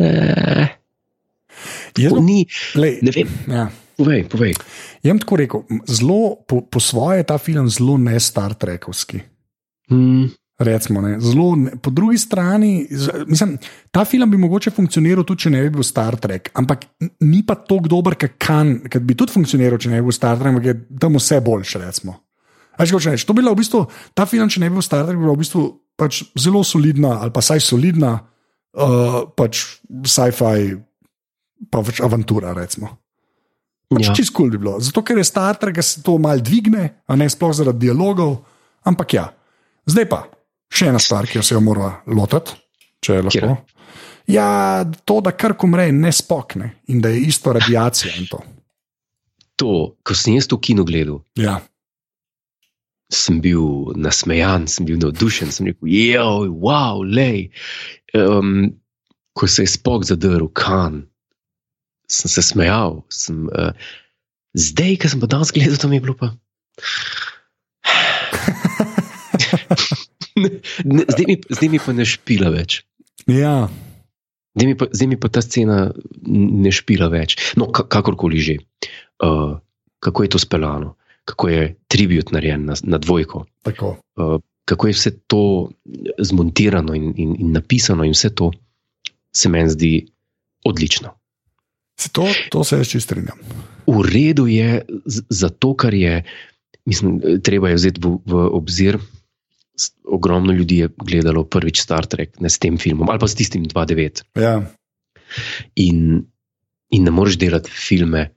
[0.00, 0.70] Eh,
[1.92, 2.46] tako ni,
[2.76, 3.68] lej, ne vem, ja.
[4.00, 4.56] povej, povej.
[5.04, 9.22] Bom tako rekel, zelo, po, po svoje je ta film zelo ne Star Trekovski.
[9.86, 12.88] Hmm, Recimo, ne, zelo, ne, po drugi strani,
[13.26, 13.58] mislim,
[13.90, 16.86] ta film bi mogoče funkcioniral tudi, če ne bi bil Star Trek, ampak
[17.20, 20.40] ni pa tako dober, kot kan, kot bi tudi funkcioniral, če ne bi bil Star
[20.40, 21.82] Trek, ampak je tam vse boljše.
[21.84, 22.16] Recimo.
[22.78, 23.26] Veš, kaj reči?
[23.28, 23.82] To bi bila v bistvu,
[24.16, 25.64] ta film, če ne bi bil Star Trek, bi bila v bistvu
[25.96, 28.12] pač zelo solidna, ali pa saj solidna,
[28.76, 30.76] uh, pač sci-fi,
[31.72, 32.52] pa več avantura.
[32.56, 32.92] Recimo.
[33.92, 34.16] Pač ja.
[34.18, 34.76] Čist kul cool bi bilo.
[34.82, 38.38] Zato, ker je Star Trek, se to mal dvigne, a ne sploh zaradi dialogov.
[38.86, 39.28] Ampak ja,
[39.88, 40.26] zdaj pa
[40.72, 42.58] še ena stvar, ki jo se jo mora lotiti,
[43.02, 43.40] če je lahko.
[43.40, 43.76] Katera?
[44.26, 48.40] Ja, to, da kar umre, ne spokne in da je isto radiacija in to.
[49.62, 49.72] To,
[50.02, 51.60] ko sem jaz to kino gledal, Ja,
[53.12, 57.48] sem bil nasmejan, sem bil navdušen, sem rekel, joj, wow, lej.
[58.16, 58.74] Um,
[59.36, 61.04] ko se je spok zadrl, kan,
[62.10, 63.02] sem se smejal.
[63.12, 63.72] Sem, uh,
[64.58, 66.32] zdaj, ki sem pa danes gledal, to mi je bilo pa.
[70.36, 72.82] Ne, zdaj, mi, zdaj mi pa ne špila več.
[73.24, 73.70] ja,
[74.56, 75.76] Zdaj mi, pa, zdaj mi pa ta scena
[76.28, 77.36] ne špila več.
[77.60, 78.56] No, ka, kakorkoli že.
[79.20, 79.56] Uh,
[80.00, 80.94] kako je to speljano,
[81.26, 83.96] kako je tribut narejen na, na dvojko, tako.
[84.16, 85.70] uh, kako je vse to
[86.18, 88.50] zmontirano in, in, in napisano, in vse to
[89.34, 89.92] se meni zdi
[90.64, 91.12] odlično.
[92.00, 93.38] Se to, to se jaz čist strinjam.
[93.86, 94.82] V redu je
[95.30, 96.22] zato, kar je,
[96.84, 98.98] mislim, treba je vzeti v, v obzir.
[100.04, 103.66] Ogromno ljudi je gledalo prvič Star Trek ne s tem filmom ali pa s tistim
[103.68, 104.22] 2-9.
[104.40, 104.62] Ja,
[105.74, 106.26] In,
[106.90, 108.28] in ne moreš delati filme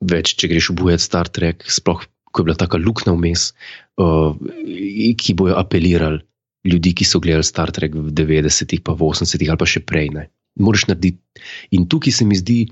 [0.00, 2.02] več, če greš obujati Star Trek, sploh
[2.34, 3.52] ko je bila taka luknja vmes,
[4.02, 4.34] uh,
[5.22, 6.18] ki bojo apelirali
[6.66, 10.10] ljudi, ki so gledali Star Trek v 90-ih, pa v 80-ih ali pa še prej.
[10.16, 10.28] Ne.
[10.58, 11.20] Moraš narediti.
[11.76, 12.64] In tukaj se mi zdi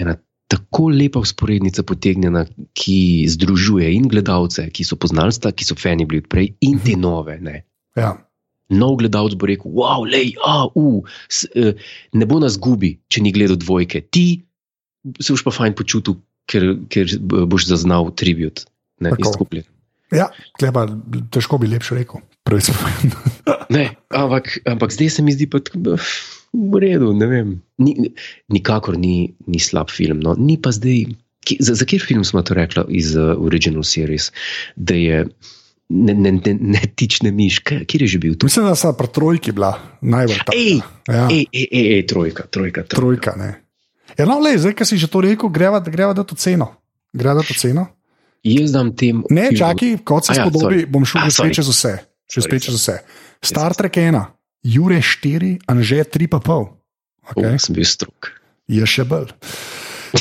[0.00, 0.16] ena
[0.48, 2.46] tako lepa usporednica potegnjena,
[2.76, 6.96] ki združuje in gledalce, ki so poznali Star, ki so fani bili odprej, in te
[6.98, 7.38] nove.
[7.44, 7.62] Ne.
[7.96, 8.16] ja.
[8.68, 11.00] Nov gledalec bo rekel: wow, lej, a, uh,
[11.32, 11.72] s, uh,
[12.12, 14.02] ne bo nas gubi, če ni gledal dvojke.
[14.12, 14.26] Ti
[15.16, 18.66] se boš pa fajn počutil, ker, ker boš zaznal tribut.
[19.00, 19.22] Ne, Tako.
[19.22, 19.62] iz skupine.
[20.10, 20.86] ja klepa,
[21.30, 22.20] težko bi lepše rekel.
[22.58, 23.20] Sem povedal.
[23.76, 25.98] ne, ampak, ampak zdaj se mi zdi pa tako.
[26.48, 27.48] V redu, ne vem.
[27.76, 27.92] Ni,
[28.48, 30.18] nikakor ni, ni slab film.
[30.18, 30.32] No.
[30.32, 31.12] Ni pa zdaj.
[31.38, 34.32] Ki, za, za kjer film smo to rekli iz uh, Original Series,
[34.74, 35.20] da je
[35.88, 38.48] ne, ne, ne, ne tične miš, Kaj- kjer je že bil tu?
[38.48, 39.70] Mislim, da sta pri trojki bila
[40.00, 40.52] najbolj ta.
[40.52, 41.28] Ej, Ja.
[41.28, 42.96] ej, ej, ej, ej, trojka, trojka, trojka.
[42.96, 43.50] Trojka, ne.
[44.16, 46.72] Ja, no, le, zdaj, ki si že to rekel, greva, greva da to ceno.
[47.12, 47.86] Greva da to ceno.
[48.46, 49.24] Jaz dam tem.
[49.34, 50.90] Ne, čakaj, kot se ja, spodobi, sorry.
[50.90, 51.50] bom šel A, že sorry.
[51.50, 51.94] spet čez vse.
[52.28, 52.96] Še Sorry, spet čez vse.
[53.42, 54.20] Star Trek 1,
[54.62, 56.38] Jure 4, Anže 3,5.
[57.28, 57.34] Okay.
[57.34, 57.54] Okay.
[57.54, 58.32] Oh, sem bil strok.
[58.68, 59.34] Je še bolj.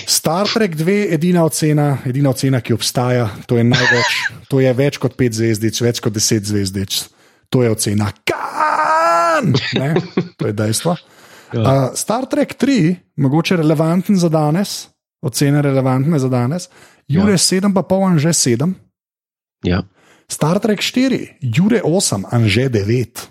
[0.07, 4.17] Star Trek 2, edina ocena, edina ocena, ki obstaja, to je največ,
[4.51, 6.97] to je več kot 5 zvezdic, več kot 10 zvezdic.
[7.55, 9.89] To je ocena kan, ne?
[10.35, 10.97] to je dejstvo.
[11.55, 14.89] Uh, Star Trek 3, mogoče relevanten za danes,
[15.21, 16.69] ocene relevantne za danes,
[17.07, 17.37] Jure ja.
[17.37, 18.73] 7, pa pol, Anže 7.
[19.63, 19.81] Ja.
[20.27, 23.27] Star Trek 4, Jure 8, Anže 9.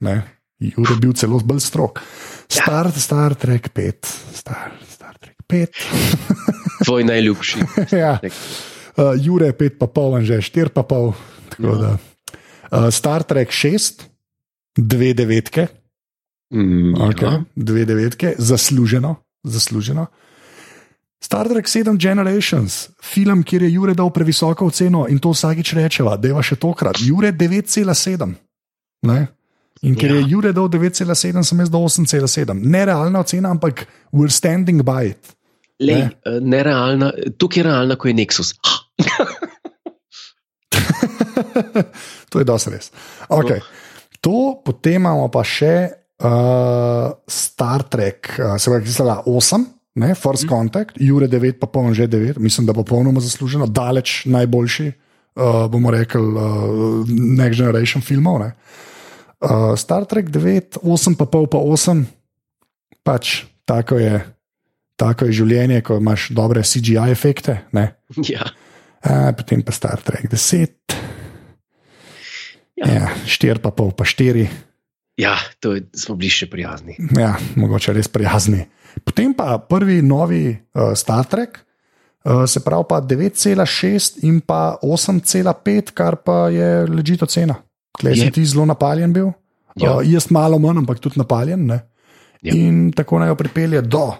[0.00, 0.22] Ne?
[0.62, 2.00] Jure je bil celo bolj strok.
[2.48, 5.74] Star, Star Trek 5, Star, Star Trek pet.
[6.86, 7.58] Tvoj najljubši.
[8.02, 8.16] ja.
[8.22, 11.12] uh, Jure, pet pa pol, že štir pa pol.
[11.58, 11.98] Uh,
[12.90, 14.06] Star Trek 6,
[14.76, 15.68] dve devetke.
[16.54, 17.26] Mm, Okay.
[17.26, 17.42] ja.
[17.58, 19.16] Dve devetke, zasluženo.
[19.42, 20.06] zasluženo.
[21.26, 26.14] Star Trek 7 Generations, film, kjer je Jure dal previsoko oceno in to vsakič rečeva,
[26.16, 27.00] da je še tokrat.
[27.02, 28.28] Jure 9,7.
[29.10, 29.26] Ne?
[29.82, 30.28] In ker je Ja.
[30.30, 32.54] Jure dal 9,7, sem jaz dal 8,7.
[32.62, 35.34] Nerealna ocena, ampak we're standing by it.
[35.82, 36.14] Lej, Ne.
[36.24, 38.54] eh, nerealna, tukaj je realna, ko je Nexus.
[42.30, 42.92] to je dosti res.
[43.28, 43.60] Okay.
[44.22, 45.90] To, potem imamo pa še
[46.22, 49.75] uh, Star Trek, uh, se pravi, zdaj 8.
[49.96, 50.48] Ne, First mm.
[50.48, 55.90] Contact, Jure 9, pa polno že 9, mislim, da popolnoma zasluženo, daleč najboljši, uh, bomo
[55.90, 58.40] rekli, uh, Next Generation filmov.
[58.44, 58.52] Ne.
[59.40, 62.04] Uh, Star Trek 9, 8, pa pol, pa 8,
[63.02, 64.20] pač tako je,
[65.00, 67.62] tako je življenje, ko imaš dobre CGI efekte.
[67.72, 67.96] Ne.
[68.34, 68.44] ja.
[69.00, 70.76] Uh, potem pa Star Trek 10,
[72.76, 72.92] Ja.
[72.92, 74.44] ja, 4, pa pol, pa 4.
[75.16, 75.32] ja,
[75.64, 76.98] to je, smo bili še prijazni.
[77.16, 78.66] Ja, mogoče res prijazni.
[79.04, 81.58] Potem pa prvi novi uh, Star Trek,
[82.24, 87.56] uh, se pravi pa 9,6 in pa 8,5, kar pa je ležito cena.
[87.92, 89.32] Klej si ti zelo napaljen bil,
[89.76, 89.96] Ja.
[89.96, 91.66] uh, jaz malo manj, ampak tudi napaljen.
[91.66, 91.80] Ne?
[92.42, 92.54] Ja.
[92.54, 94.14] In tako naj jo pripelje do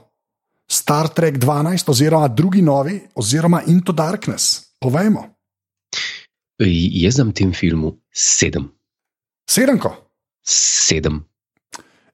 [0.68, 4.74] Star Trek 12, oziroma drugi novi, oziroma Into Darkness.
[4.80, 5.22] Povejmo,
[6.58, 6.72] Ej,
[7.04, 8.68] Jaz dam tem filmu sedem.
[9.44, 9.90] sedemko.
[10.42, 11.20] Sedem.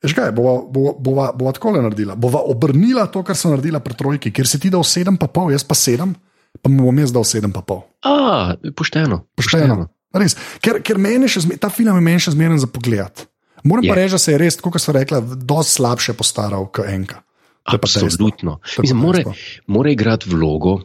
[0.02, 2.16] Veš kaj, bova, bova, bova, bova tako naredila.
[2.18, 5.52] Bova obrnila to, kar sem naredila pri trojki, ker si ti dal sedem, pa pol,
[5.54, 6.16] jaz pa sedem,
[6.58, 7.84] pa mu bom jaz dal sedem, pa pol.
[8.02, 9.22] A, pošteno.
[9.38, 9.86] Pošteno.
[10.12, 13.24] Res, ker, ker zme, ta film je meni še zmeren za pogled.
[13.62, 13.98] Moram pa Je.
[14.02, 17.22] reči, da se je res, kot so rekla, dosti slabše postaral kot enka.
[17.62, 17.78] Pa.
[17.78, 18.58] Absolutno.
[18.58, 19.22] Pa Mislim, more,
[19.70, 20.80] mora igrati vlogo,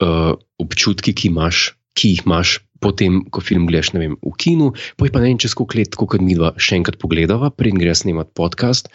[0.00, 5.10] uh, občutki, ki, imaš, ki jih imaš potem, ko film gledaš vem, v kinu, poj
[5.12, 8.34] pa ne vem, čez koliko let, kot mi dva še enkrat pogledava, preden greš snemati
[8.38, 8.90] podcast.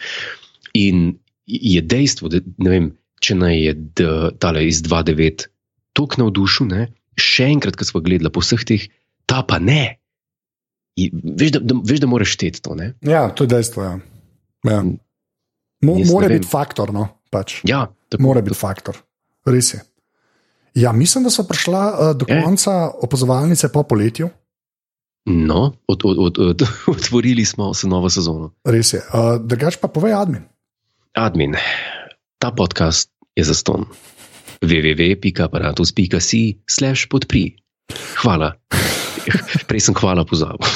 [0.74, 2.86] In je dejstvo, da ne vem,
[3.20, 5.46] če naj je d- tale iz 2.9
[5.94, 8.88] tako navdušen, ne, še enkrat, ko smo gledali po vseh teh,
[9.30, 10.00] ta pa ne.
[10.98, 12.74] I, veš, da, da, veš, da moraš šteti to.
[12.78, 12.92] Ne?
[13.06, 13.82] Ja, to je dejstvo.
[13.82, 13.94] Ja.
[14.66, 14.80] Ja.
[15.84, 16.92] Mo, mora biti faktor.
[16.94, 17.60] No, pač.
[17.68, 18.98] Ja, tako, Mora biti faktor.
[19.46, 19.80] Res je.
[20.74, 22.42] Ja, mislim, da so prišla uh, do Je.
[22.42, 24.28] konca opazovalnice po poletju.
[25.26, 26.62] No, od, od, od, od,
[26.96, 28.50] otvorili smo se novo sezono.
[28.64, 29.00] Res je.
[29.12, 30.42] Uh, Drugač pa povej, admin.
[31.14, 31.54] Admin,
[32.38, 33.84] ta podcast je zaston.
[34.62, 37.56] www.aparatus.si slash podpri.
[38.22, 38.52] Hvala.
[39.68, 40.68] Prej sem hvala pozabil.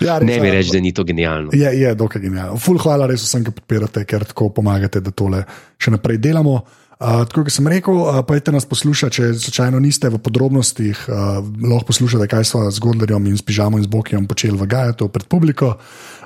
[0.00, 0.54] Ja, res, Ne mi ja.
[0.54, 1.50] reči, da ni to genialno.
[1.52, 2.56] Je, je dokaj genialno.
[2.58, 5.44] Ful, hvala res vsem, ki podpirate, ker tako pomagate, da tole
[5.78, 6.54] še naprej delamo.
[6.54, 11.42] Uh, tako kot sem rekel, uh, pojdite nas poslušati, če slučajno niste v podrobnostih, uh,
[11.42, 15.10] lahko poslušate, kaj smo z Gondarjem in s Pižamom in z Bokijem počeli v Gajatu
[15.10, 15.74] pred publiko.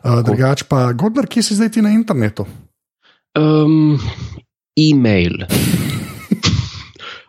[0.05, 2.47] Uh, drugač pa, Gondar, kje si zdaj ti na internetu?
[3.39, 3.97] Um,
[4.77, 5.49] e-mail.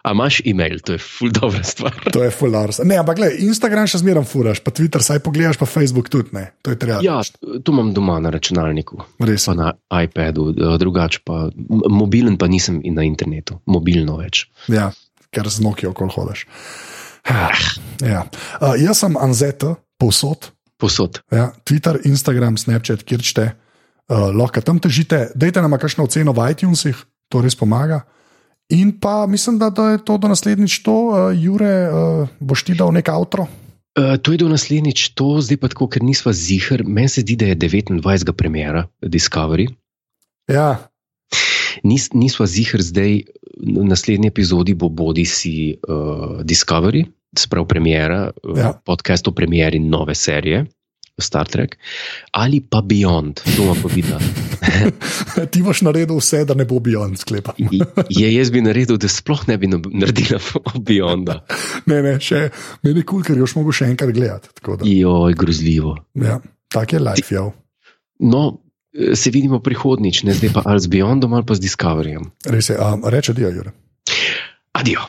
[0.09, 1.93] A imaš e-mail, to je ful dobra stvar.
[2.09, 2.79] To je full ars.
[2.81, 6.47] Ne, ampak gledaj, Instagram še zmeraj furaš, pa Twitter, saj pogledaš, pa Facebook tudi ne.
[6.65, 6.97] To je treba.
[7.05, 9.45] Ja, to imam doma na računalniku, res.
[9.45, 9.69] pa na
[10.01, 10.49] iPadu,
[10.81, 14.47] drugače pa mobilen pa nisem in na internetu, mobilno več.
[14.65, 14.89] Ja,
[15.29, 16.47] ker z Nokia okol hodiš.
[17.99, 18.23] Ja.
[18.63, 20.49] Uh, jaz sem Anzeta, povsod.
[20.79, 21.19] Posod.
[21.29, 23.45] Ja, Twitter, Instagram, Snapchat, kjer čete,
[24.07, 25.27] uh, lahko tam težite.
[25.35, 26.95] Dajte nam kakšno oceno v iTunesih,
[27.27, 28.05] to res pomaga.
[28.69, 32.75] In pa mislim, da, da je to do naslednjič to, uh, Jure, uh, boš ti
[32.77, 33.47] dal nek avtro.
[33.97, 36.85] Uh, to je do naslednjič, to zdaj pa tako, ker nisva zihar.
[36.85, 38.31] Meni se zdi, da je 29.
[38.37, 39.67] premjera Discovery.
[40.47, 40.89] Ja,
[41.83, 43.23] Nis, nisva zihar zdaj,
[43.59, 47.05] v naslednji epizodi bo bodi si uh, Discovery,
[47.37, 48.73] sprav premjera, ja.
[48.85, 50.65] podcast o premjeri nove serije.
[51.21, 51.77] Star Trek
[52.31, 54.23] ali pa Beyond, to bomo videli.
[55.53, 57.53] ti boš naredil vse, da ne bo Beyond sklepa.
[58.09, 60.39] Je jaz bi naredil, da sploh ne bi nab- naredila
[60.87, 61.41] Beyonda.
[61.85, 62.49] Ne, ne, še
[62.83, 64.49] meni je kul, cool, ker jo mogo še enkrat gledati.
[64.63, 65.97] da, Joj, grozljivo.
[66.15, 66.39] Ja,
[66.71, 67.45] tak je life, ja.
[68.19, 68.59] No,
[69.15, 72.31] se vidimo prihodnič, ne zdaj pa ali z Beyondom ali pa z Discoveryjem.
[72.49, 73.71] Res je, um, reče, je, Jure.
[74.73, 75.05] Adijo.